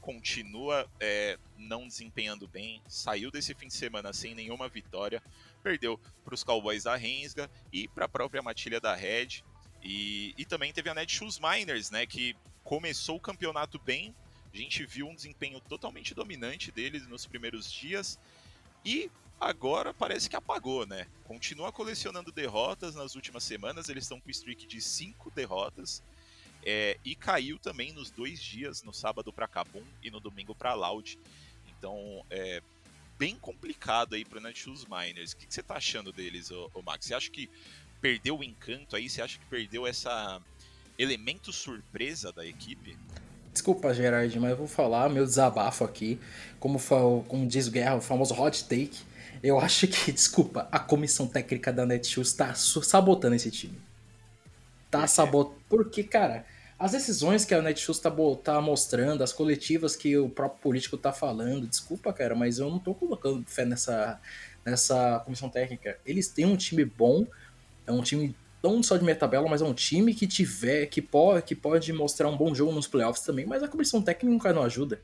[0.00, 5.22] continua é, não desempenhando bem, saiu desse fim de semana sem nenhuma vitória,
[5.62, 9.42] perdeu para os Cowboys da Rensga e para a própria Matilha da Red.
[9.82, 14.14] E, e também teve a Netshoes Miners, né, que começou o campeonato bem,
[14.52, 18.18] a gente viu um desempenho totalmente dominante deles nos primeiros dias
[18.84, 21.06] e agora parece que apagou, né?
[21.24, 26.02] Continua colecionando derrotas nas últimas semanas, eles estão com streak de 5 derrotas.
[26.66, 30.72] É, e caiu também nos dois dias, no sábado para Kabum e no domingo para
[30.72, 31.18] Loud.
[31.68, 32.62] Então, é
[33.18, 35.32] bem complicado aí para Netshoes Miners.
[35.32, 37.06] O que, você tá achando deles, ô, ô, Max?
[37.06, 37.50] Você acha que
[38.00, 39.08] perdeu o encanto aí?
[39.08, 40.40] Você acha que perdeu essa
[40.98, 42.96] elemento surpresa da equipe?
[43.54, 46.18] Desculpa, Gerard, mas eu vou falar meu desabafo aqui.
[46.58, 46.76] Como,
[47.28, 48.98] como diz o Guerra, o famoso hot take.
[49.40, 53.78] Eu acho que, desculpa, a comissão técnica da Netshoes tá sabotando esse time.
[54.90, 55.56] Tá sabotando.
[55.68, 56.44] Porque, cara,
[56.76, 58.12] as decisões que a Netshoes tá,
[58.42, 62.80] tá mostrando, as coletivas que o próprio político tá falando, desculpa, cara, mas eu não
[62.80, 64.20] tô colocando fé nessa,
[64.66, 65.96] nessa comissão técnica.
[66.04, 67.24] Eles têm um time bom,
[67.86, 68.34] é um time
[68.72, 71.92] não só de meia tabela, mas é um time que tiver, que pode, que pode
[71.92, 75.00] mostrar um bom jogo nos playoffs também, mas a comissão técnica não ajuda.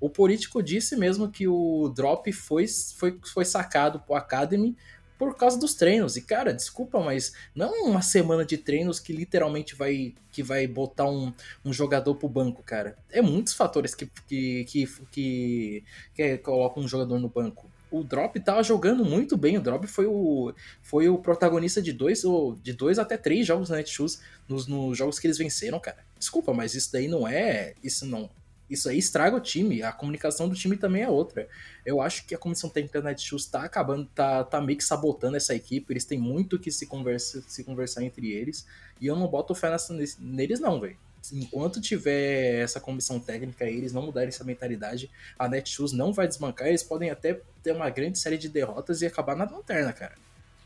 [0.00, 4.76] O político disse mesmo que o drop foi, foi, foi sacado pro Academy
[5.18, 6.16] por causa dos treinos.
[6.16, 10.68] E, cara, desculpa, mas não é uma semana de treinos que literalmente vai que vai
[10.68, 11.32] botar um,
[11.64, 12.96] um jogador pro banco, cara.
[13.10, 17.67] É muitos fatores que, que, que, que, que colocam um jogador no banco.
[17.90, 19.56] O Drop tava jogando muito bem.
[19.56, 23.70] O Drop foi o, foi o protagonista de dois, ou de dois até três jogos
[23.70, 25.98] na Netshoes nos, nos jogos que eles venceram, cara.
[26.18, 27.74] Desculpa, mas isso daí não é.
[27.82, 28.30] Isso não,
[28.68, 31.48] isso aí estraga o time, a comunicação do time também é outra.
[31.86, 35.36] Eu acho que a comissão técnica da Netshoes tá acabando, tá, tá meio que sabotando
[35.36, 38.66] essa equipe, eles têm muito que se, conversa, se conversar entre eles,
[39.00, 40.98] e eu não boto fé nessa, neles não, velho.
[41.32, 46.26] Enquanto tiver essa comissão técnica e eles não mudarem essa mentalidade, a Netshoes não vai
[46.26, 50.14] desbancar, eles podem até ter uma grande série de derrotas e acabar na lanterna, cara.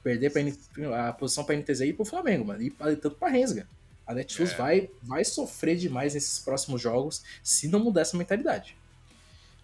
[0.03, 3.67] Perder pra, a posição pra NTZ e pro Flamengo, mano, e tanto pra Rensga.
[4.07, 4.57] A Netshoes é.
[4.57, 8.77] vai, vai sofrer demais nesses próximos jogos se não mudar essa mentalidade.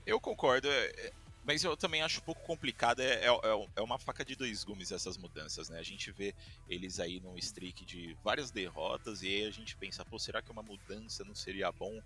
[0.07, 1.12] Eu concordo, é, é,
[1.49, 3.01] mas eu também acho um pouco complicado.
[3.01, 5.79] É, é, é, uma faca de dois gumes essas mudanças, né?
[5.79, 6.35] A gente vê
[6.69, 10.51] eles aí num streak de várias derrotas e aí a gente pensa, pô, será que
[10.51, 12.03] uma mudança não seria bom?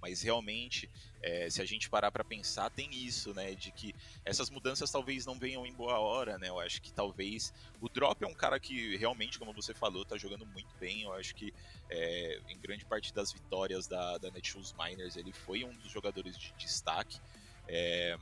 [0.00, 0.88] Mas realmente,
[1.22, 3.54] é, se a gente parar para pensar, tem isso, né?
[3.54, 6.48] De que essas mudanças talvez não venham em boa hora, né?
[6.48, 7.52] Eu acho que talvez.
[7.82, 11.02] O Drop é um cara que realmente, como você falou, tá jogando muito bem.
[11.02, 11.52] Eu acho que
[11.90, 16.38] é, em grande parte das vitórias da, da Netshoes Miners ele foi um dos jogadores
[16.38, 17.20] de destaque.
[17.68, 18.16] É,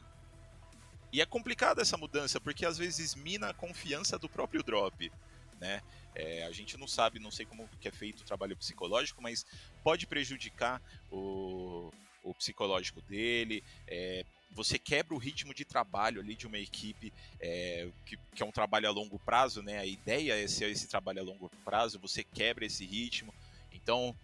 [1.14, 5.12] e é complicada essa mudança, porque às vezes mina a confiança do próprio Drop,
[5.60, 5.80] né?
[6.12, 9.46] É, a gente não sabe, não sei como que é feito o trabalho psicológico, mas
[9.84, 11.92] pode prejudicar o,
[12.24, 13.62] o psicológico dele.
[13.86, 18.46] É, você quebra o ritmo de trabalho ali de uma equipe é, que, que, é
[18.46, 19.78] um trabalho a longo prazo, né?
[19.78, 23.32] A ideia é ser esse trabalho a longo prazo, você quebra esse ritmo.
[23.72, 24.16] Então,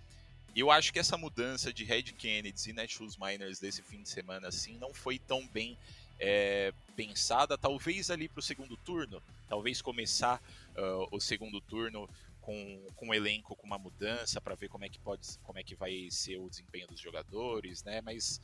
[0.56, 4.48] eu acho que essa mudança de Red Kennedy e Netshoes Miners desse fim de semana,
[4.48, 5.78] assim, não foi tão bem
[6.20, 7.56] é, pensada.
[7.58, 10.40] Talvez ali para o segundo turno, talvez começar
[10.76, 12.08] uh, o segundo turno
[12.40, 15.62] com, com um elenco com uma mudança para ver como é que pode como é
[15.62, 18.00] que vai ser o desempenho dos jogadores, né?
[18.00, 18.40] Mas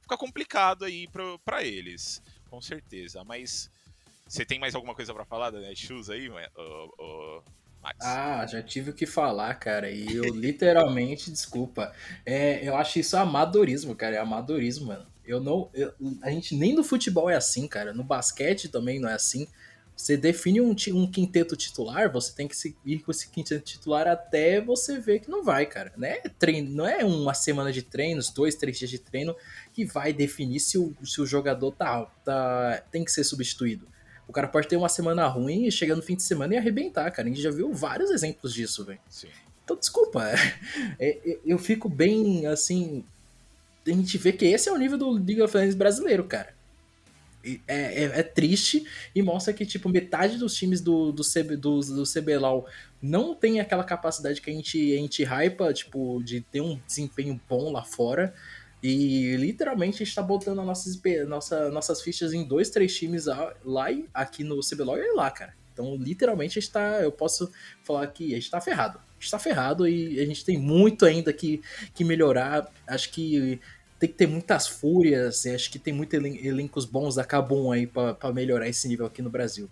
[0.00, 1.08] fica complicado aí
[1.44, 3.24] para eles, com certeza.
[3.24, 3.70] Mas
[4.26, 6.34] você tem mais alguma coisa para falar da Netshoes aí, o,
[6.98, 7.42] o,
[7.82, 8.04] Max?
[8.04, 9.90] Ah, já tive o que falar, cara.
[9.90, 11.92] E eu literalmente, desculpa.
[12.26, 14.16] É, eu acho isso amadorismo, cara.
[14.16, 15.06] É amadorismo, mano.
[15.28, 15.68] Eu não.
[15.74, 17.92] Eu, a gente nem no futebol é assim, cara.
[17.92, 19.46] No basquete também não é assim.
[19.94, 24.60] Você define um, um quinteto titular, você tem que seguir com esse quinteto titular até
[24.60, 25.92] você ver que não vai, cara.
[25.96, 29.34] Não é, treino, não é uma semana de treinos, dois, três dias de treino
[29.72, 33.88] que vai definir se o, se o jogador tá, tá, tem que ser substituído.
[34.28, 37.10] O cara pode ter uma semana ruim e chegar no fim de semana e arrebentar,
[37.10, 37.26] cara.
[37.26, 39.00] A gente já viu vários exemplos disso, velho.
[39.64, 40.24] Então, desculpa.
[41.00, 43.04] É, é, eu fico bem, assim.
[43.88, 46.58] A gente vê que esse é o nível do League of Legends brasileiro, cara
[47.44, 51.80] é, é, é, triste e mostra que, tipo, metade dos times do, do, CB, do,
[51.80, 52.66] do CBLOL
[53.00, 57.40] não tem aquela capacidade que a gente, a gente hypa, tipo, de ter um desempenho
[57.48, 58.34] bom lá fora.
[58.82, 63.26] E literalmente está botando nossas, nossa, nossas fichas em dois, três times
[63.64, 65.54] lá e aqui no CBLOL e lá, cara.
[65.72, 67.50] Então, literalmente, está, eu posso
[67.82, 68.98] falar que a gente está ferrado.
[68.98, 71.60] A gente está ferrado e a gente tem muito ainda que,
[71.94, 72.68] que melhorar.
[72.86, 73.60] Acho que
[73.98, 77.26] tem que ter muitas fúrias, acho que tem muitos elen elencos bons da
[77.72, 79.68] aí para melhorar esse nível aqui no Brasil.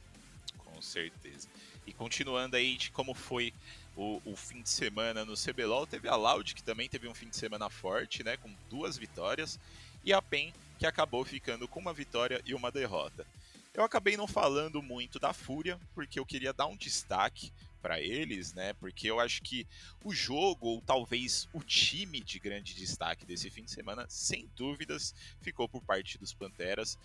[0.59, 1.49] Com certeza.
[1.87, 3.53] E continuando aí de como foi
[3.97, 7.29] o, o, fim de semana no CBLOL, teve a Loud, que também teve um fim
[7.29, 9.59] de semana forte, né, com duas vitórias,
[10.05, 13.25] e a PEN, que acabou ficando com uma vitória e uma derrota.
[13.73, 17.53] Eu acabei não falando muito da Fúria, porque eu queria dar um destaque
[17.87, 18.72] para eles, né?
[18.75, 19.64] Porque eu acho que
[20.03, 25.14] o jogo, ou talvez o time de grande destaque desse fim de semana, sem dúvidas,
[25.40, 26.99] ficou por parte dos Panteras,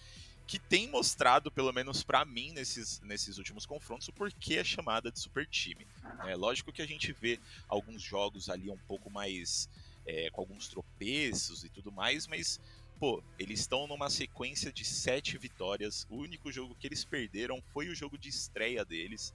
[0.48, 5.12] que tem mostrado, pelo menos para mim, nesses, nesses últimos confrontos, o porquê é chamada
[5.12, 5.86] de super time.
[6.26, 9.70] É lógico que a gente vê alguns jogos ali um pouco mais.
[10.04, 12.60] É, com alguns tropeços e tudo mais, mas
[13.00, 16.08] pô, eles estão numa sequência de sete vitórias.
[16.10, 19.32] O único jogo que eles perderam foi o jogo de estreia deles.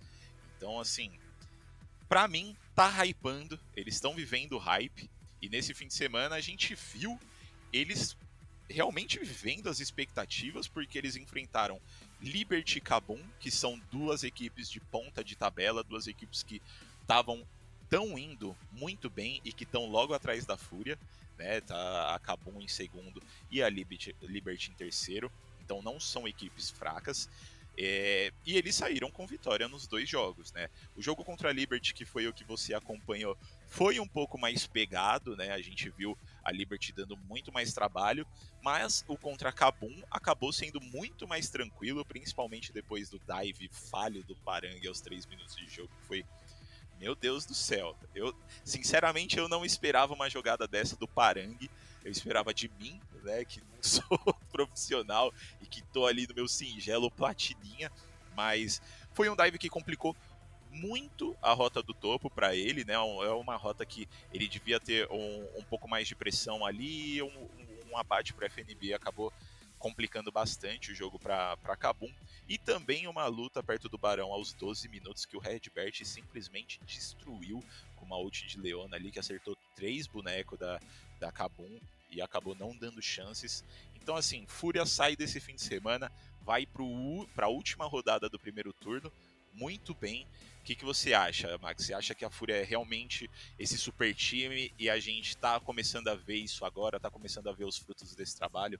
[0.56, 1.12] Então, assim,
[2.08, 6.74] para mim, tá hypando, eles estão vivendo hype, e nesse fim de semana a gente
[6.74, 7.18] viu
[7.72, 8.16] eles
[8.68, 11.80] realmente vivendo as expectativas, porque eles enfrentaram
[12.20, 16.60] Liberty e Kabum, que são duas equipes de ponta de tabela, duas equipes que
[17.00, 17.46] estavam
[17.88, 20.98] tão indo muito bem e que estão logo atrás da Fúria,
[21.38, 21.60] né?
[21.60, 25.30] Tá a Kabum em segundo e a Liberty, Liberty em terceiro.
[25.60, 27.28] Então não são equipes fracas.
[27.78, 30.68] É, e eles saíram com vitória nos dois jogos, né?
[30.96, 33.36] O jogo contra a Liberty, que foi o que você acompanhou,
[33.68, 35.52] foi um pouco mais pegado, né?
[35.52, 38.26] A gente viu a Liberty dando muito mais trabalho,
[38.62, 44.34] mas o contra Kabum acabou sendo muito mais tranquilo, principalmente depois do dive falho do
[44.36, 46.24] Parang aos 3 minutos de jogo, que foi
[46.98, 47.96] meu Deus do céu.
[48.14, 48.34] Eu,
[48.64, 51.58] sinceramente, eu não esperava uma jogada dessa do Parang.
[52.04, 54.18] Eu esperava de mim, né, que não sou
[54.50, 55.32] profissional
[55.74, 57.90] e tô ali no meu singelo platininha,
[58.34, 58.80] mas
[59.12, 60.16] foi um dive que complicou
[60.70, 62.94] muito a rota do topo para ele, né?
[62.94, 67.48] É uma rota que ele devia ter um, um pouco mais de pressão ali, um,
[67.90, 69.32] um abate para FNB acabou
[69.78, 72.12] complicando bastante o jogo para Kabum.
[72.48, 77.62] E também uma luta perto do Barão aos 12 minutos que o Redbert simplesmente destruiu
[77.94, 80.80] com uma ult de Leona ali que acertou três bonecos da,
[81.18, 81.78] da Kabum
[82.10, 83.64] e acabou não dando chances.
[83.94, 88.72] Então, assim, Fúria sai desse fim de semana, vai para a última rodada do primeiro
[88.72, 89.12] turno,
[89.52, 90.26] muito bem.
[90.60, 91.84] O que, que você acha, Max?
[91.84, 96.08] Você acha que a Fúria é realmente esse super time e a gente está começando
[96.08, 98.78] a ver isso agora, está começando a ver os frutos desse trabalho?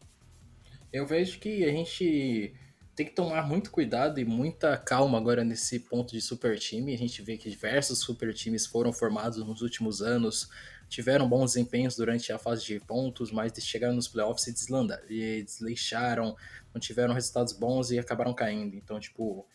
[0.93, 2.55] Eu vejo que a gente
[2.97, 6.95] tem que tomar muito cuidado e muita calma agora nesse ponto de super time.
[6.95, 10.49] A gente vê que diversos super times foram formados nos últimos anos,
[10.89, 15.43] tiveram bons desempenhos durante a fase de pontos, mas chegaram nos playoffs e, deslanda, e
[15.43, 16.37] desleixaram,
[16.73, 18.77] não tiveram resultados bons e acabaram caindo.
[18.77, 19.47] Então, tipo,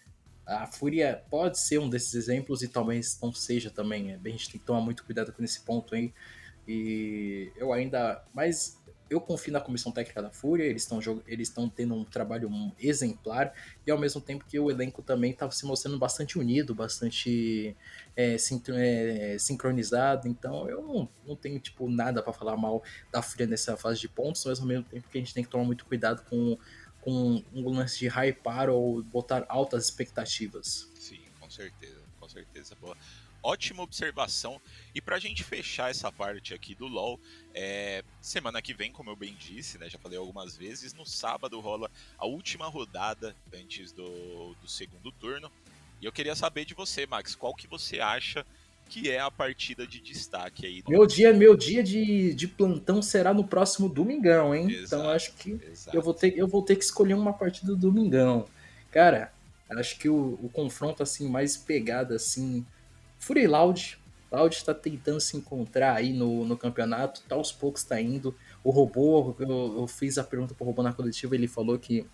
[0.45, 4.11] a Fúria pode ser um desses exemplos e talvez não seja também.
[4.11, 6.13] É, a gente tem que tomar muito cuidado com esse ponto aí.
[6.67, 8.23] E eu ainda.
[8.33, 8.80] Mas
[9.11, 13.53] eu confio na comissão técnica da Fúria, eles estão eles estão tendo um trabalho exemplar
[13.85, 17.75] e ao mesmo tempo que o elenco também está se mostrando bastante unido, bastante
[18.15, 20.29] é, é, sincronizado.
[20.29, 24.07] Então eu não, não tenho tipo nada para falar mal da Fúria nessa fase de
[24.07, 26.57] pontos, mas ao mesmo tempo que a gente tem que tomar muito cuidado com
[27.01, 30.87] com um lance de hypar ou botar altas expectativas.
[30.99, 32.77] Sim, com certeza, com certeza.
[32.79, 32.95] Boa
[33.43, 34.61] ótima observação.
[34.93, 37.19] E para a gente fechar essa parte aqui do LoL,
[37.53, 41.59] é, semana que vem, como eu bem disse, né, já falei algumas vezes, no sábado
[41.59, 45.51] rola a última rodada antes do, do segundo turno.
[46.01, 48.45] E eu queria saber de você, Max, qual que você acha
[48.89, 50.83] que é a partida de destaque aí?
[50.87, 54.69] Meu dia, meu dia de, de plantão será no próximo domingão, hein?
[54.69, 55.59] Exato, então acho que
[55.93, 58.47] eu vou, ter, eu vou ter que escolher uma partida do domingão.
[58.91, 59.31] Cara,
[59.69, 62.65] acho que o, o confronto assim mais pegado assim
[63.21, 63.99] Fury Loud.
[64.31, 68.35] Loud está tentando se encontrar aí no, no campeonato, tá aos poucos está indo.
[68.63, 72.05] O robô, eu, eu fiz a pergunta pro robô na coletiva, ele falou que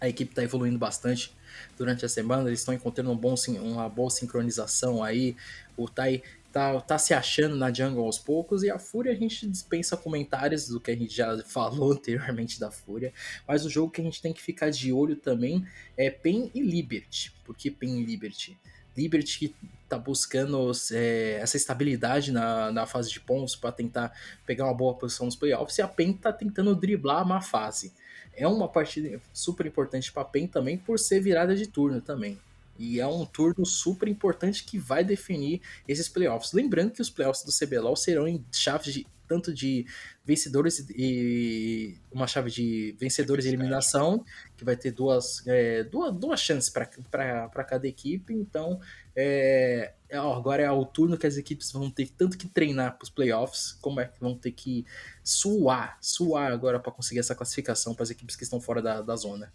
[0.00, 1.32] a equipe está evoluindo bastante
[1.78, 5.34] durante a semana, eles estão encontrando um bom, uma boa sincronização aí.
[5.76, 9.46] O Tai tá, tá se achando na jungle aos poucos, e a Fúria a gente
[9.46, 13.14] dispensa comentários do que a gente já falou anteriormente da Fúria,
[13.48, 16.60] mas o jogo que a gente tem que ficar de olho também é PEN e
[16.60, 17.32] Liberty.
[17.44, 18.58] Por que PEN e Liberty?
[18.96, 24.12] Liberty está buscando é, essa estabilidade na, na fase de pontos para tentar
[24.46, 27.92] pegar uma boa posição nos playoffs e a PEN está tentando driblar a má fase.
[28.36, 32.38] É uma partida super importante para a PEN também por ser virada de turno também.
[32.76, 36.52] E é um turno super importante que vai definir esses playoffs.
[36.52, 39.86] Lembrando que os playoffs do CBLOL serão em chaves de tanto de
[40.24, 44.24] vencedores e uma chave de vencedores e eliminação,
[44.56, 48.32] que vai ter duas, é, duas, duas chances para cada equipe.
[48.32, 48.80] Então,
[49.14, 53.04] é, é agora é o turno que as equipes vão ter tanto que treinar para
[53.04, 54.86] os playoffs, como é que vão ter que
[55.22, 59.16] suar, suar agora para conseguir essa classificação para as equipes que estão fora da, da
[59.16, 59.52] zona.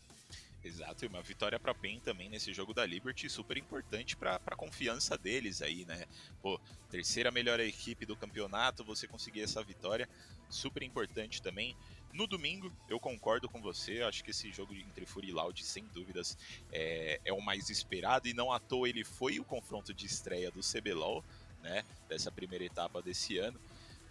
[0.63, 4.55] Exato, e uma vitória para PEN também nesse jogo da Liberty, super importante para a
[4.55, 6.05] confiança deles aí, né?
[6.41, 6.59] Pô,
[6.91, 10.07] terceira melhor equipe do campeonato, você conseguir essa vitória,
[10.49, 11.77] super importante também.
[12.11, 15.85] No domingo, eu concordo com você, acho que esse jogo entre Fury e Loud, sem
[15.93, 16.37] dúvidas,
[16.73, 20.51] é, é o mais esperado, e não à toa ele foi o confronto de estreia
[20.51, 21.23] do CBLOL,
[21.61, 21.85] né?
[22.09, 23.59] Dessa primeira etapa desse ano.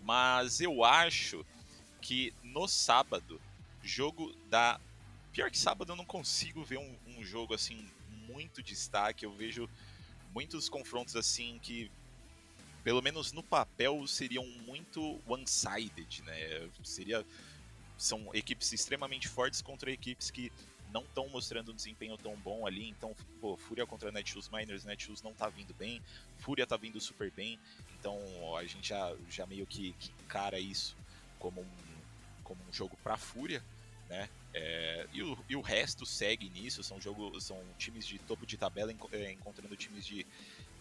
[0.03, 1.45] Mas eu acho
[2.01, 3.39] que no sábado,
[3.83, 4.81] jogo da
[5.39, 7.89] Pior que sábado eu não consigo ver um, um jogo assim
[8.27, 9.25] muito destaque.
[9.25, 9.71] Eu vejo
[10.35, 11.89] muitos confrontos assim que,
[12.83, 16.69] pelo menos no papel, seriam muito one-sided, né?
[16.83, 17.25] Seria
[17.97, 20.51] são equipes extremamente fortes contra equipes que
[20.93, 22.89] não estão mostrando um desempenho tão bom ali.
[22.89, 26.03] Então, pô, Fúria contra Netshoes Miners, Netshoes não tá vindo bem,
[26.39, 27.61] Fúria tá vindo super bem.
[27.97, 28.19] Então,
[28.57, 30.97] a gente já, já meio que, que encara isso
[31.39, 31.69] como um,
[32.43, 33.63] como um jogo para Fúria,
[34.09, 34.29] né?
[34.55, 38.57] É, e, o, e, o, resto segue nisso, são, jogo, são times de topo de
[38.57, 40.27] tabela é, encontrando times de,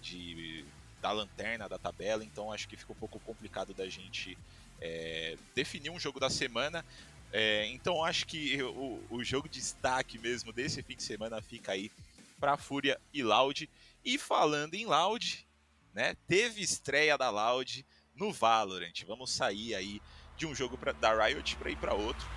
[0.01, 0.65] de,
[1.01, 4.37] da lanterna da tabela, então acho que fica um pouco complicado da gente
[4.79, 6.85] é, definir um jogo da semana.
[7.31, 11.73] É, então acho que o, o jogo de destaque mesmo desse fim de semana fica
[11.73, 11.91] aí
[12.39, 13.69] para Fúria e Loud.
[14.03, 15.45] E falando em Loud,
[15.93, 17.85] né, teve estreia da Loud
[18.15, 19.03] no Valorant.
[19.05, 20.01] Vamos sair aí
[20.37, 22.27] de um jogo pra, da Riot para ir para outro.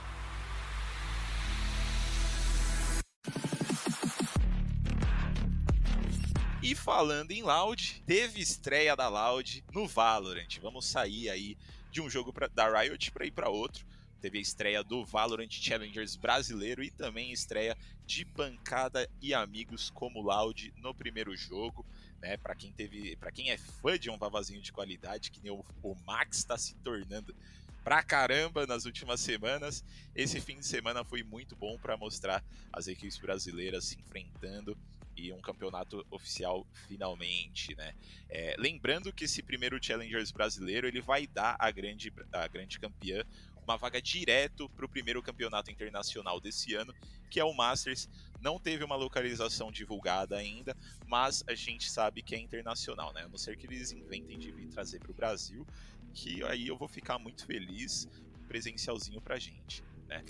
[6.71, 10.57] E falando em Loud, teve estreia da Loud no Valorant.
[10.63, 11.59] Vamos sair aí
[11.91, 13.85] de um jogo pra, da Riot para ir para outro.
[14.21, 20.23] Teve a estreia do Valorant Challengers brasileiro e também estreia de Pancada e Amigos como
[20.23, 21.85] Loud no primeiro jogo.
[22.23, 25.51] Né, para quem teve, para quem é fã de um vavazinho de qualidade, que nem
[25.51, 27.35] o, o Max está se tornando
[27.83, 29.83] pra caramba nas últimas semanas.
[30.15, 34.79] Esse fim de semana foi muito bom para mostrar as equipes brasileiras se enfrentando
[35.27, 37.95] e um campeonato oficial finalmente, né?
[38.29, 43.25] É, lembrando que esse primeiro Challengers brasileiro ele vai dar a grande, a grande campeã
[43.71, 46.93] uma vaga direto para o primeiro campeonato internacional desse ano,
[47.31, 48.09] que é o Masters.
[48.41, 53.23] Não teve uma localização divulgada ainda, mas a gente sabe que é internacional, né?
[53.23, 55.67] A não ser que eles inventem de vir trazer para o Brasil,
[56.13, 58.09] que aí eu vou ficar muito feliz
[58.49, 60.25] presencialzinho pra gente, né?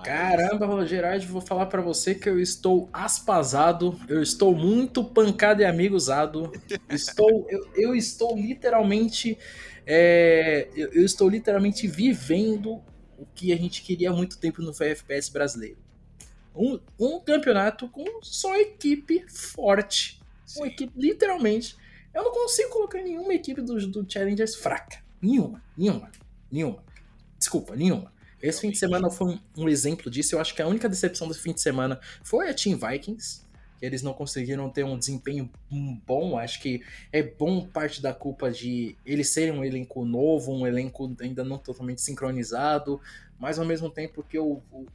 [0.00, 0.06] Mas...
[0.06, 5.64] Caramba, Gerard, vou falar para você que eu estou aspasado, eu estou muito pancado e
[5.64, 6.52] amigosado.
[6.88, 9.38] estou, eu, eu, estou literalmente.
[9.86, 12.82] É, eu, eu, estou literalmente vivendo
[13.18, 15.78] o que a gente queria há muito tempo no FPS brasileiro.
[16.54, 20.20] Um, um campeonato com só equipe forte.
[20.44, 20.60] Sim.
[20.60, 21.76] Uma equipe, literalmente.
[22.12, 24.98] Eu não consigo colocar nenhuma equipe do, do Challengers fraca.
[25.22, 26.10] Nenhuma, nenhuma,
[26.50, 26.82] nenhuma.
[27.38, 28.12] Desculpa, nenhuma.
[28.42, 30.34] Esse fim de semana foi um, um, exemplo disso.
[30.34, 33.42] Eu acho que a única decepção desse fim de semana foi a Team Vikings.
[33.80, 35.50] Eles não conseguiram ter um desempenho
[36.06, 36.38] bom.
[36.38, 36.82] Acho que
[37.12, 41.58] é bom parte da culpa de eles serem um elenco novo, um elenco ainda não
[41.58, 43.00] totalmente sincronizado.
[43.38, 44.86] Mas ao mesmo tempo que o, o,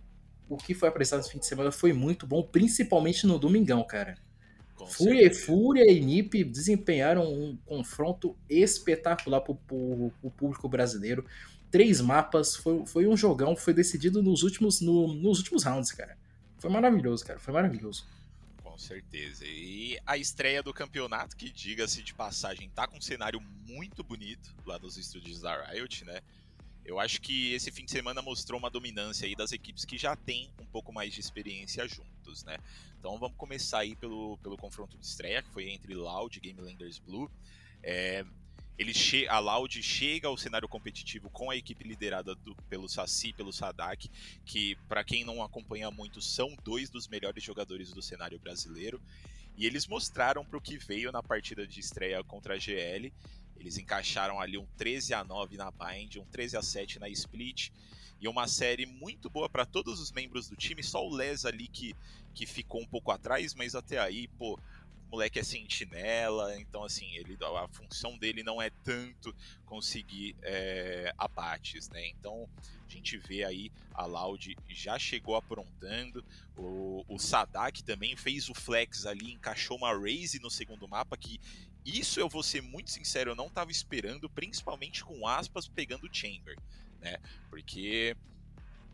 [0.49, 4.17] o que foi apresentado esse fim de semana foi muito bom, principalmente no domingão, cara.
[4.75, 11.25] Com Fúria, Fúria e NiP desempenharam um confronto espetacular para o público brasileiro
[11.75, 16.17] três mapas, foi, foi um jogão, foi decidido nos últimos, no, nos últimos rounds, cara.
[16.57, 18.07] Foi maravilhoso, cara, foi maravilhoso.
[18.63, 19.43] Com certeza.
[19.45, 24.55] E a estreia do campeonato, que diga-se de passagem, tá com um cenário muito bonito
[24.65, 26.21] lá nos estúdios da Riot, né?
[26.85, 30.15] Eu acho que esse fim de semana mostrou uma dominância aí das equipes que já
[30.15, 32.57] têm um pouco mais de experiência juntos, né?
[32.97, 36.61] Então vamos começar aí pelo, pelo confronto de estreia, que foi entre Loud e Game
[36.61, 37.29] Landers Blue.
[37.83, 38.23] É,
[38.77, 43.31] ele che a Loud chega ao cenário competitivo com a equipe liderada do, pelo Saci,
[43.31, 44.09] pelo Sadak,
[44.45, 49.01] que para quem não acompanha muito são dois dos melhores jogadores do cenário brasileiro.
[49.57, 53.13] E eles mostraram para o que veio na partida de estreia contra a GL.
[53.57, 57.69] Eles encaixaram ali um 13 a 9 na Bind, um 13 a 7 na Split
[58.19, 60.83] e uma série muito boa para todos os membros do time.
[60.83, 61.95] Só o Les ali que,
[62.33, 64.59] que ficou um pouco atrás, mas até aí, pô,
[65.09, 69.35] moleque é sentinela, então assim, ele, a função dele não é tanto
[69.65, 72.07] conseguir é, abates, né?
[72.07, 72.49] Então
[72.87, 76.23] a gente vê aí a Loud já chegou aprontando,
[76.57, 81.39] o, o Sadak também fez o flex ali, encaixou uma raise no segundo mapa que
[81.85, 86.57] isso eu vou ser muito sincero, eu não estava esperando, principalmente com aspas pegando Chamber,
[86.99, 87.17] né?
[87.49, 88.17] Porque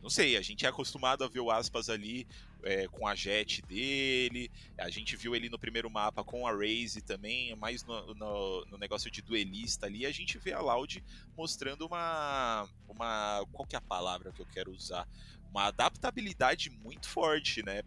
[0.02, 2.28] não sei, a gente é acostumado a ver o Aspas ali
[2.64, 7.02] é, com a jet dele, a gente viu ele no primeiro mapa com a Raze
[7.02, 11.04] também, mais no, no, no, negócio de duelista ali, a gente vê a Loud
[11.38, 13.46] mostrando uma, uma.
[13.52, 15.08] Qual que é a palavra que eu quero usar?
[15.50, 17.84] Uma adaptabilidade muito forte, né,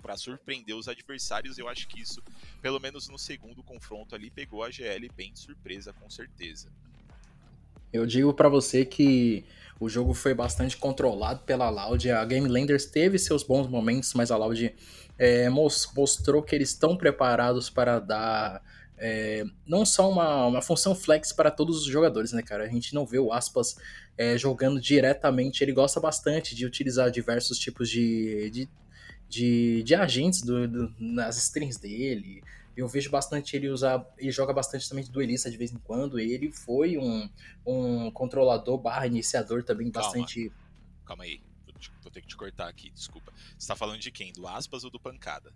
[0.00, 1.58] para surpreender os adversários.
[1.58, 2.22] Eu acho que isso,
[2.62, 6.70] pelo menos no segundo confronto ali, pegou a GL bem de surpresa, com certeza.
[7.92, 9.44] Eu digo para você que
[9.80, 12.10] o jogo foi bastante controlado pela Loud.
[12.10, 14.74] A Game Landers teve seus bons momentos, mas a Loud
[15.18, 18.62] é, mostrou que eles estão preparados para dar
[18.98, 22.64] é, não só uma, uma função flex para todos os jogadores, né, cara?
[22.64, 23.76] A gente não vê o Aspas
[24.16, 25.62] é, jogando diretamente.
[25.62, 28.68] Ele gosta bastante de utilizar diversos tipos de, de,
[29.28, 32.42] de, de agentes do, do, nas strings dele.
[32.78, 34.06] Eu vejo bastante ele usar.
[34.16, 36.18] Ele joga bastante também de duelista de vez em quando.
[36.18, 37.28] Ele foi um,
[37.66, 40.08] um controlador barra iniciador também Calma.
[40.08, 40.52] bastante.
[41.04, 41.40] Calma aí.
[42.02, 43.32] Vou ter que te cortar aqui, desculpa.
[43.58, 44.32] Você tá falando de quem?
[44.32, 45.52] Do Aspas ou do Pancada?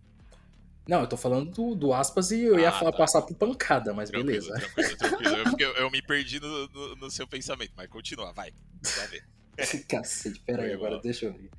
[0.87, 2.99] Não, eu tô falando do, do Aspas e eu ah, ia falar, tá.
[2.99, 4.53] passar por pancada, mas tranquilo, beleza.
[4.53, 5.61] Tranquilo, tranquilo.
[5.61, 8.53] Eu, eu, me perdi no, no, no, seu pensamento, mas continua, vai.
[8.97, 9.25] Vai ver.
[9.87, 11.51] Cacete, peraí, agora deixa eu ver.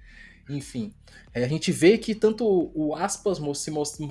[0.49, 0.93] Enfim,
[1.33, 2.45] é, a gente vê que tanto
[2.75, 3.39] o Aspas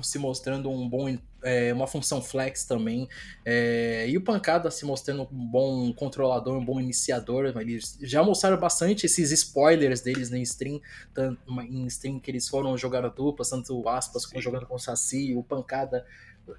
[0.03, 1.07] se mostrando um bom
[1.43, 3.07] é, uma função flex também.
[3.45, 7.53] É, e o Pancada se mostrando um bom controlador, um bom iniciador.
[7.59, 10.81] Eles já mostraram bastante esses spoilers deles na stream,
[11.13, 14.75] tanto, em stream que eles foram jogar a dupla, tanto o Aspas como jogando com
[14.75, 16.05] o Saci, o Pancada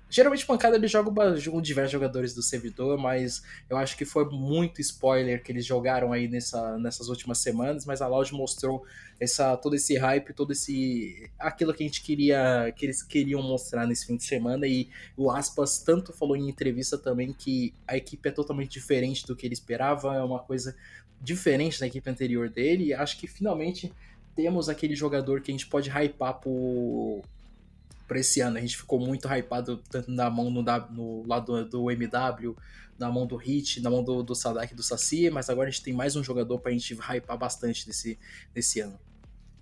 [0.09, 1.11] Geralmente pancada ele joga
[1.51, 6.12] com diversos jogadores do servidor, mas eu acho que foi muito spoiler que eles jogaram
[6.12, 8.85] aí nessa, nessas últimas semanas, mas a Loud mostrou
[9.20, 11.30] essa, todo esse hype, todo esse.
[11.39, 12.72] aquilo que a gente queria.
[12.76, 14.66] que eles queriam mostrar nesse fim de semana.
[14.66, 19.37] E o Aspas tanto falou em entrevista também que a equipe é totalmente diferente do
[19.37, 20.74] que ele esperava, é uma coisa
[21.20, 22.87] diferente da equipe anterior dele.
[22.87, 23.93] E acho que finalmente
[24.35, 27.22] temos aquele jogador que a gente pode hypar por
[28.07, 28.59] para esse ano.
[28.59, 32.57] A gente ficou muito hypado tanto na mão no, no lado do MW,
[32.99, 35.71] na mão do Hit, na mão do, do Sadak e do Saci, mas agora a
[35.71, 38.19] gente tem mais um jogador para a gente hypar bastante nesse,
[38.55, 38.99] nesse ano.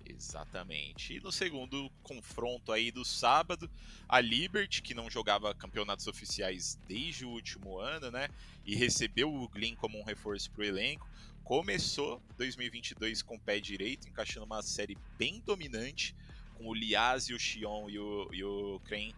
[0.05, 1.15] Exatamente.
[1.15, 3.69] E no segundo confronto aí do sábado,
[4.07, 8.29] a Liberty, que não jogava campeonatos oficiais desde o último ano, né?
[8.65, 11.09] E recebeu o Glyn como um reforço para o elenco.
[11.43, 16.15] Começou 2022 com o pé direito, encaixando uma série bem dominante,
[16.63, 19.13] com o Liaz e o Xion e o, e o Crane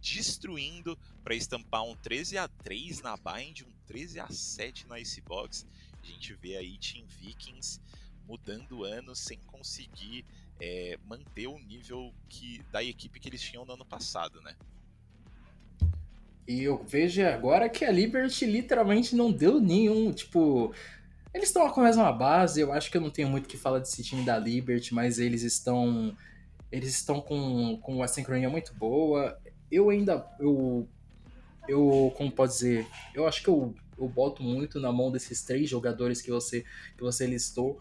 [0.00, 5.66] destruindo para estampar um 13 a 3 na Bind, um 13 a 7 na Icebox.
[6.02, 7.80] A gente vê aí Team Vikings
[8.28, 10.24] mudando anos sem conseguir
[10.60, 14.54] é, manter o nível que da equipe que eles tinham no ano passado, né?
[16.46, 20.74] E eu vejo agora que a Liberty literalmente não deu nenhum, tipo,
[21.32, 23.56] eles estão com a mesma base, eu acho que eu não tenho muito o que
[23.56, 26.14] falar desse time da Liberty, mas eles estão
[26.70, 29.38] eles estão com, com uma sincronia muito boa.
[29.70, 30.26] Eu ainda.
[30.38, 30.88] Eu,
[31.68, 32.12] eu.
[32.16, 32.86] Como pode dizer?
[33.14, 36.64] Eu acho que eu, eu boto muito na mão desses três jogadores que você,
[36.96, 37.78] que você listou.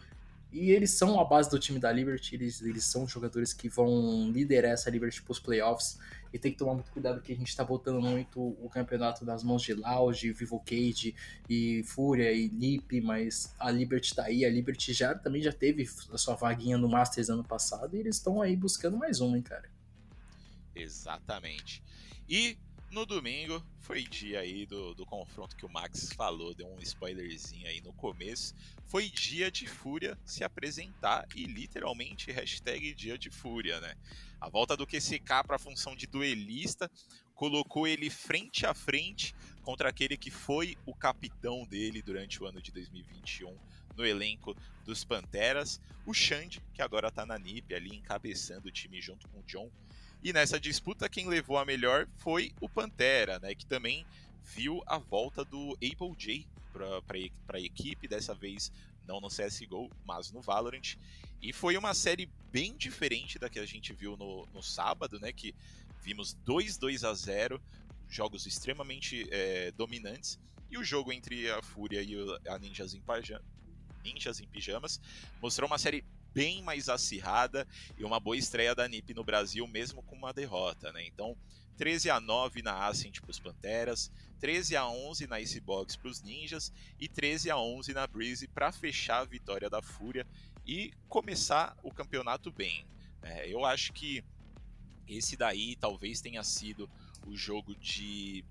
[0.54, 4.30] E eles são a base do time da Liberty, eles, eles são jogadores que vão
[4.32, 5.98] liderar essa Liberty para os playoffs.
[6.32, 9.44] E tem que tomar muito cuidado que a gente está botando muito o campeonato nas
[9.44, 11.16] mãos de Loud, Vivo Cage
[11.50, 14.46] e Fúria e Nip, mas a Liberty está aí.
[14.46, 18.18] A Liberty já também já teve a sua vaguinha no Masters ano passado e eles
[18.18, 19.70] estão aí buscando mais um, hein, cara.
[20.76, 21.84] Exatamente.
[22.30, 22.58] E
[22.94, 27.68] no domingo foi dia aí do, do confronto que o Max falou, deu um spoilerzinho
[27.68, 28.54] aí no começo.
[28.86, 33.96] Foi dia de Fúria se apresentar e literalmente hashtag dia de Fúria, né?
[34.40, 36.90] A volta do QCK para a função de duelista
[37.34, 39.34] colocou ele frente a frente
[39.64, 43.58] contra aquele que foi o capitão dele durante o ano de 2021
[43.98, 49.02] no elenco dos Panteras, o Xande, que agora está na NiP ali encabeçando o time
[49.02, 49.72] junto com o John
[50.24, 54.06] e nessa disputa, quem levou a melhor foi o Pantera, né, que também
[54.44, 58.72] viu a volta do Apple J para a equipe, dessa vez
[59.06, 60.96] não no CSGO, mas no Valorant.
[61.42, 65.34] E foi uma série bem diferente da que a gente viu no, no sábado, né,
[65.34, 65.54] que
[66.02, 67.62] vimos 2 2 a 0
[68.10, 72.16] jogos extremamente é, dominantes, e o jogo entre a Fúria e
[72.48, 73.04] a Ninjas em,
[74.04, 75.00] Ninjas em Pijamas
[75.42, 76.04] mostrou uma série
[76.34, 77.68] bem mais acirrada
[77.98, 81.06] e uma boa estreia da NiP no Brasil, mesmo com uma derrota, né?
[81.06, 81.38] Então,
[81.78, 86.22] 13 a 9 na Ascent para os Panteras, 13 a 11 na Icebox para os
[86.22, 90.28] Ninjas e 13 a 11 na Breeze para fechar a vitória da Fúria
[90.66, 92.86] e começar o campeonato bem.
[93.22, 94.24] É, eu acho que
[95.08, 96.90] esse daí talvez tenha sido
[97.26, 98.44] o jogo de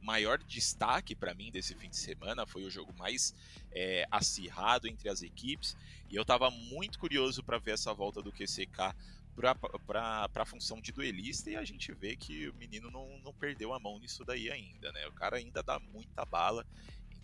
[0.00, 3.34] maior destaque para mim desse fim de semana, foi o jogo mais
[3.74, 5.76] é, acirrado entre as equipes,
[6.10, 8.94] e eu estava muito curioso para ver essa volta do QCK
[9.34, 13.72] para a função de duelista, e a gente vê que o menino não, não perdeu
[13.72, 15.06] a mão nisso daí ainda, né?
[15.06, 16.66] O cara ainda dá muita bala,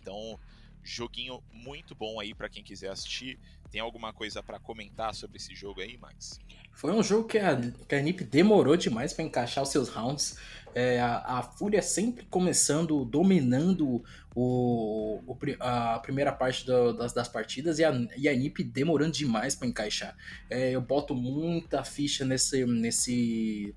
[0.01, 0.39] então
[0.83, 3.39] joguinho muito bom aí para quem quiser assistir.
[3.71, 6.39] Tem alguma coisa para comentar sobre esse jogo aí, Max?
[6.73, 10.37] Foi um jogo que a, que a NiP demorou demais para encaixar os seus rounds.
[10.73, 14.03] É, a, a, Fúria sempre começando, dominando
[14.35, 19.11] o, o a primeira parte do, das, das, partidas e a, e a NiP demorando
[19.11, 20.15] demais para encaixar.
[20.49, 23.75] É, eu boto muita ficha nesse, nesse,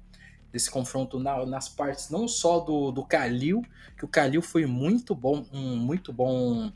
[0.53, 3.63] nesse confronto na, nas partes não só do, do Kalil,
[3.97, 6.71] que o Kalil foi muito bom, um muito bom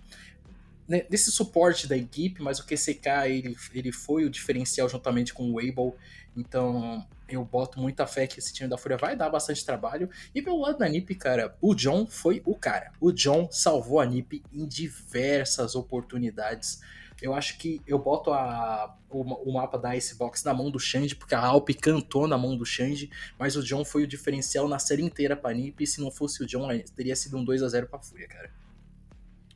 [0.89, 5.51] né, desse suporte da equipe, mas o QCK ele, ele foi o diferencial juntamente com
[5.51, 5.93] o Able.
[6.37, 10.09] Então eu boto muita fé que esse time da Fúria vai dar bastante trabalho.
[10.35, 12.93] E pelo lado da NiP, cara, o John foi o cara.
[13.01, 16.81] O John salvou a NiP em diversas oportunidades.
[17.21, 21.17] Eu acho que eu boto a, o, o, mapa da Icebox na mão do Xande,
[21.17, 24.79] porque a Alp cantou na mão do Xande, mas o John foi o diferencial na
[24.79, 27.69] série inteira pra NiP, e se não fosse o John, teria sido um 2 a
[27.69, 28.53] 0 pra Fúria, cara.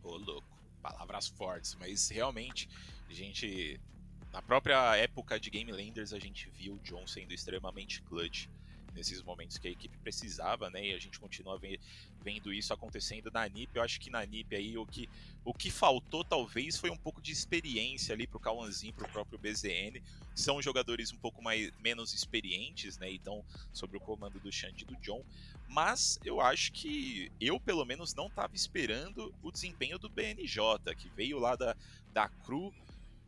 [0.02, 0.50] Ô, louco
[0.80, 2.68] palavras fortes, mas realmente
[3.08, 3.80] a gente
[4.32, 8.48] na própria época de Game Landers a gente viu o John sendo extremamente clutch.
[8.94, 10.88] Nesses momentos que a equipe precisava, né?
[10.88, 11.60] E a gente continua
[12.22, 13.76] vendo isso acontecendo na NIP.
[13.76, 15.08] Eu acho que na NIP aí o que,
[15.44, 20.02] o que faltou talvez foi um pouco de experiência ali pro Cauãzinho, pro próprio BZN.
[20.34, 23.10] São jogadores um pouco mais menos experientes, né?
[23.10, 25.24] Então, sobre o comando do Xande e do John.
[25.68, 30.58] Mas eu acho que eu, pelo menos, não estava esperando o desempenho do BNJ,
[30.96, 31.76] que veio lá da,
[32.12, 32.74] da CRU,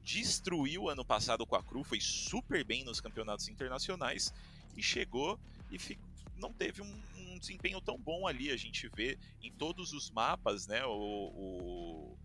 [0.02, 4.32] destruiu ano passado com a CRU, foi super bem nos campeonatos internacionais
[4.76, 5.38] e chegou
[5.70, 6.06] e ficou,
[6.36, 8.50] não teve um, um, desempenho tão bom ali.
[8.50, 10.84] A gente vê em todos os mapas, né?
[10.84, 12.18] O, o...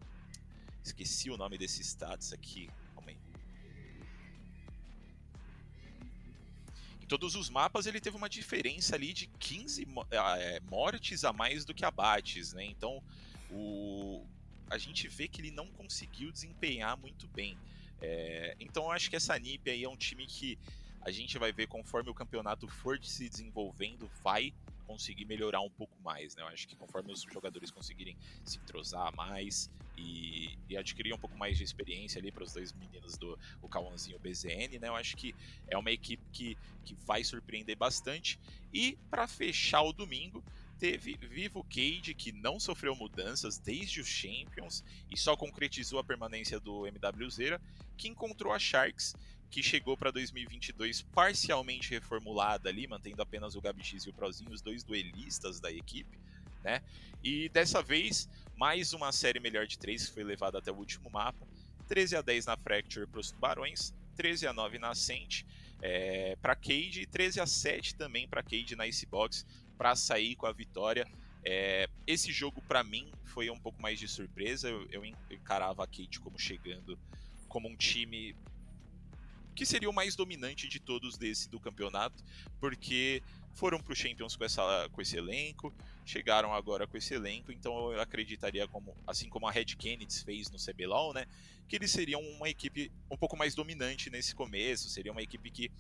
[0.84, 2.70] esqueci o nome desse status aqui.
[2.96, 3.18] Calma aí.
[7.02, 11.64] Em todos os mapas ele teve uma diferença ali de 15 é, mortes a mais
[11.64, 12.66] do que abates, né?
[12.66, 13.04] Então
[13.52, 14.26] o
[14.70, 17.58] a gente vê que ele não conseguiu desempenhar muito bem.
[18.02, 20.58] É, então eu acho que essa NiP aí é um time que
[21.08, 24.54] a gente vai ver conforme o campeonato for se desenvolvendo, vai
[24.86, 26.44] conseguir melhorar um pouco mais, né?
[26.44, 31.38] Eu acho que conforme os jogadores conseguirem se entrosar mais e, e adquirir um pouco
[31.38, 34.90] mais de experiência ali para os dois meninos do o Cauãzinho BZN, né?
[34.90, 35.34] Eu acho que
[35.70, 38.38] é uma equipe que, que vai surpreender bastante.
[38.74, 40.44] E para fechar o domingo,
[40.78, 46.60] teve Vivo Cage, que não sofreu mudanças desde os Champions e só concretizou a permanência
[46.60, 47.62] do MWZera,
[47.98, 49.16] que encontrou a Sharks,
[49.50, 54.52] que chegou para 2022 parcialmente reformulada ali, mantendo apenas o Gabi X e o Prozinho,
[54.52, 56.18] os dois duelistas da equipe,
[56.64, 56.82] né?
[57.24, 61.10] E dessa vez, mais uma série melhor de três que foi levada até o último
[61.10, 61.48] mapa.
[61.88, 65.44] 13 a 10 na Fracture para os Tubarões, 13 a 9 na Ascent
[65.82, 69.46] é, para Cade e 13 a 7 também para Cade na Icebox
[69.78, 71.08] para sair com a vitória.
[71.46, 74.70] É, esse jogo para mim foi um pouco mais de surpresa.
[74.70, 77.00] Eu, eu encarava a Cade como chegando
[77.48, 78.36] como um time
[79.58, 82.24] que seria o mais dominante de todos desse do campeonato,
[82.60, 83.24] porque
[83.56, 85.74] foram para o Champions com, essa, com esse elenco,
[86.06, 90.52] chegaram agora com esse elenco, então eu acreditaria, como, assim como a Red Kennedy fez
[90.52, 91.26] no CBLOL, né,
[91.68, 95.72] que eles seriam uma equipe um pouco mais dominante nesse começo, seria uma equipe que,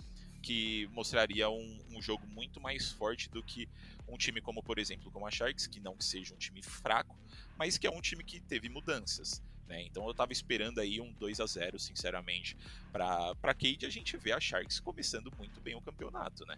[0.41, 3.69] que mostraria um, um jogo muito mais forte do que
[4.07, 7.15] um time como, por exemplo, como a Sharks, que não que seja um time fraco,
[7.55, 9.39] mas que é um time que teve mudanças.
[9.68, 9.84] Né?
[9.84, 12.57] Então eu estava esperando aí um 2 a 0 sinceramente,
[12.91, 16.57] para Cade a gente ver a Sharks começando muito bem o campeonato, né?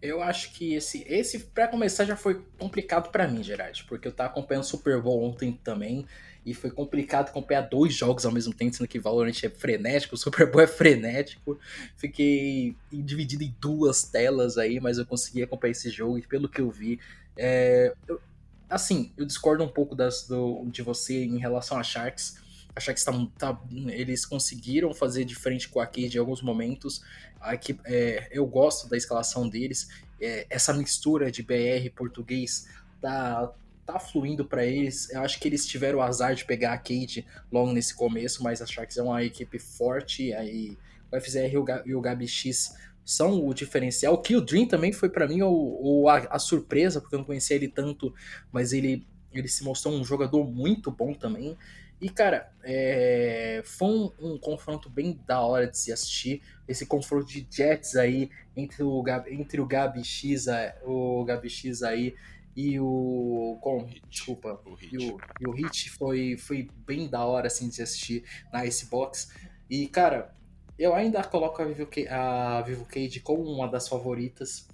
[0.00, 4.12] Eu acho que esse, esse para começar já foi complicado para mim, Gerard, porque eu
[4.12, 6.06] tava acompanhando o Super Bowl ontem também
[6.46, 10.18] e foi complicado acompanhar dois jogos ao mesmo tempo, sendo que Valorant é frenético, o
[10.18, 11.58] Super Bowl é frenético.
[11.96, 16.60] Fiquei dividido em duas telas aí, mas eu consegui acompanhar esse jogo e pelo que
[16.60, 17.00] eu vi,
[17.36, 18.20] é, eu,
[18.68, 22.38] assim, eu discordo um pouco das, do, de você em relação a Sharks.
[22.74, 27.02] A Sharks tá, tá, eles conseguiram fazer de frente com a Cade em alguns momentos.
[27.40, 29.88] A equipe, é, eu gosto da escalação deles.
[30.20, 32.68] É, essa mistura de BR português
[33.00, 33.52] tá,
[33.86, 35.10] tá fluindo para eles.
[35.10, 38.60] Eu acho que eles tiveram o azar de pegar a Cade logo nesse começo, mas
[38.60, 40.32] a Sharks é uma equipe forte.
[40.34, 40.76] Aí
[41.10, 41.54] o FZR
[41.86, 42.76] e o Gabi X
[43.08, 44.12] são o diferencial.
[44.12, 47.24] O Kill Dream também foi para mim o, o a, a, surpresa, porque eu não
[47.24, 48.14] conhecia ele tanto,
[48.52, 51.56] mas ele, ele se mostrou um jogador muito bom também.
[51.98, 56.42] E, cara, é, foi um, um, confronto bem da hora de se assistir.
[56.68, 60.44] Esse confronto de Jets aí entre o, entre o Gabi X,
[60.84, 62.14] o Gabi X aí
[62.54, 63.56] e o.
[63.62, 64.60] Com, desculpa.
[64.66, 68.24] O e, o, e o Hit foi, foi bem da hora assim, de se assistir
[68.52, 69.32] na Icebox.
[69.70, 70.34] E, cara,
[70.78, 74.68] eu ainda coloco a Vivo, a Vivo Cage como uma das favoritas,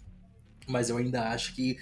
[0.67, 1.79] mas eu ainda acho que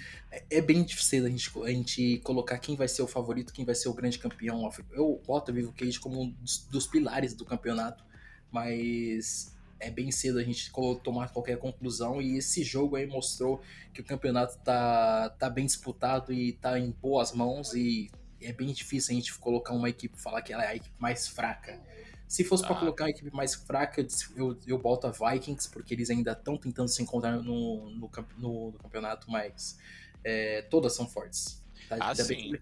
[0.49, 3.75] é bem difícil a gente, a gente colocar quem vai ser o favorito, quem vai
[3.75, 4.69] ser o grande campeão.
[4.91, 8.03] Eu boto a Vivo Cage como um dos, dos pilares do campeonato,
[8.51, 10.71] mas é bem cedo a gente
[11.03, 13.61] tomar qualquer conclusão e esse jogo aí mostrou
[13.93, 18.09] que o campeonato tá, tá bem disputado e tá em boas mãos e
[18.41, 21.27] é bem difícil a gente colocar uma equipe falar que ela é a equipe mais
[21.27, 21.81] fraca.
[22.27, 22.67] Se fosse ah.
[22.67, 24.05] para colocar a equipe mais fraca,
[24.35, 28.71] eu, eu boto a Vikings, porque eles ainda estão tentando se encontrar no, no, no,
[28.71, 29.77] no campeonato, mas
[30.23, 31.63] é, todas são fortes.
[31.89, 32.53] Tá, ah, tá sim.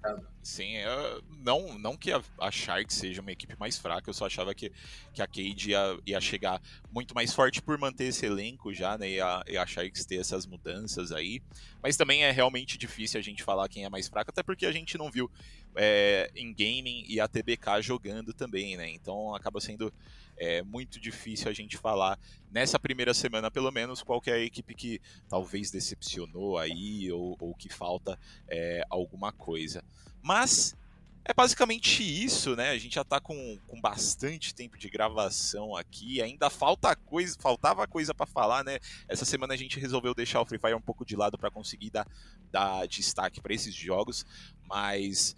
[0.42, 4.26] Sim, eu, não, não que a, a Sharks seja uma equipe mais fraca, eu só
[4.26, 4.72] achava que,
[5.14, 6.60] que a Cade ia, ia chegar
[6.92, 9.10] muito mais forte por manter esse elenco já, né?
[9.10, 11.42] E a, e a Sharks ter essas mudanças aí.
[11.82, 14.72] Mas também é realmente difícil a gente falar quem é mais fraco, até porque a
[14.72, 15.30] gente não viu
[15.76, 18.90] é, em gaming e a TBK jogando também, né?
[18.90, 19.92] Então acaba sendo
[20.38, 22.18] é muito difícil a gente falar
[22.52, 25.00] nessa primeira semana, pelo menos, qual é a equipe que
[25.30, 28.18] talvez decepcionou aí ou, ou que falta
[28.48, 29.84] é, alguma coisa.
[30.22, 30.76] Mas
[31.24, 32.72] É basicamente isso, né?
[32.72, 36.20] A gente já tá com, com bastante tempo de gravação aqui.
[36.20, 38.80] Ainda falta coisa, faltava coisa para falar, né?
[39.08, 41.92] Essa semana a gente resolveu deixar o Free Fire um pouco de lado para conseguir
[41.92, 42.08] dar,
[42.52, 44.26] dar destaque para esses jogos,
[44.68, 45.36] mas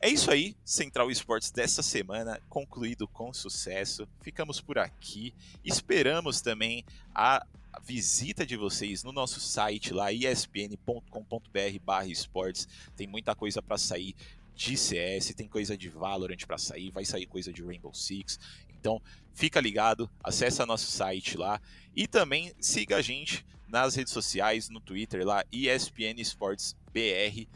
[0.00, 4.06] é isso aí, Central Esportes dessa semana concluído com sucesso.
[4.20, 5.34] Ficamos por aqui.
[5.64, 6.84] Esperamos também
[7.14, 7.44] a
[7.82, 12.68] visita de vocês no nosso site lá espn.com.br/esportes.
[12.94, 14.14] Tem muita coisa para sair
[14.54, 18.38] de CS, tem coisa de Valorant para sair, vai sair coisa de Rainbow Six.
[18.78, 19.02] Então,
[19.34, 21.60] fica ligado, acessa nosso site lá
[21.94, 27.46] e também siga a gente nas redes sociais, no Twitter lá, ESPN Sports BR,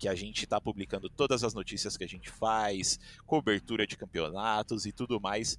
[0.00, 4.86] que a gente está publicando todas as notícias que a gente faz, cobertura de campeonatos
[4.86, 5.58] e tudo mais.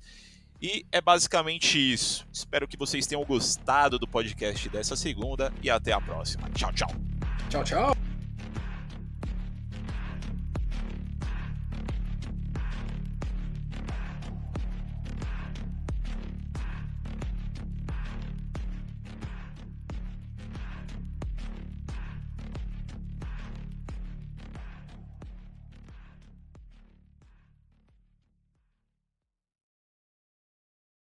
[0.59, 2.27] E é basicamente isso.
[2.33, 6.49] Espero que vocês tenham gostado do podcast dessa segunda e até a próxima.
[6.49, 6.89] Tchau, tchau.
[7.49, 8.10] Tchau, tchau.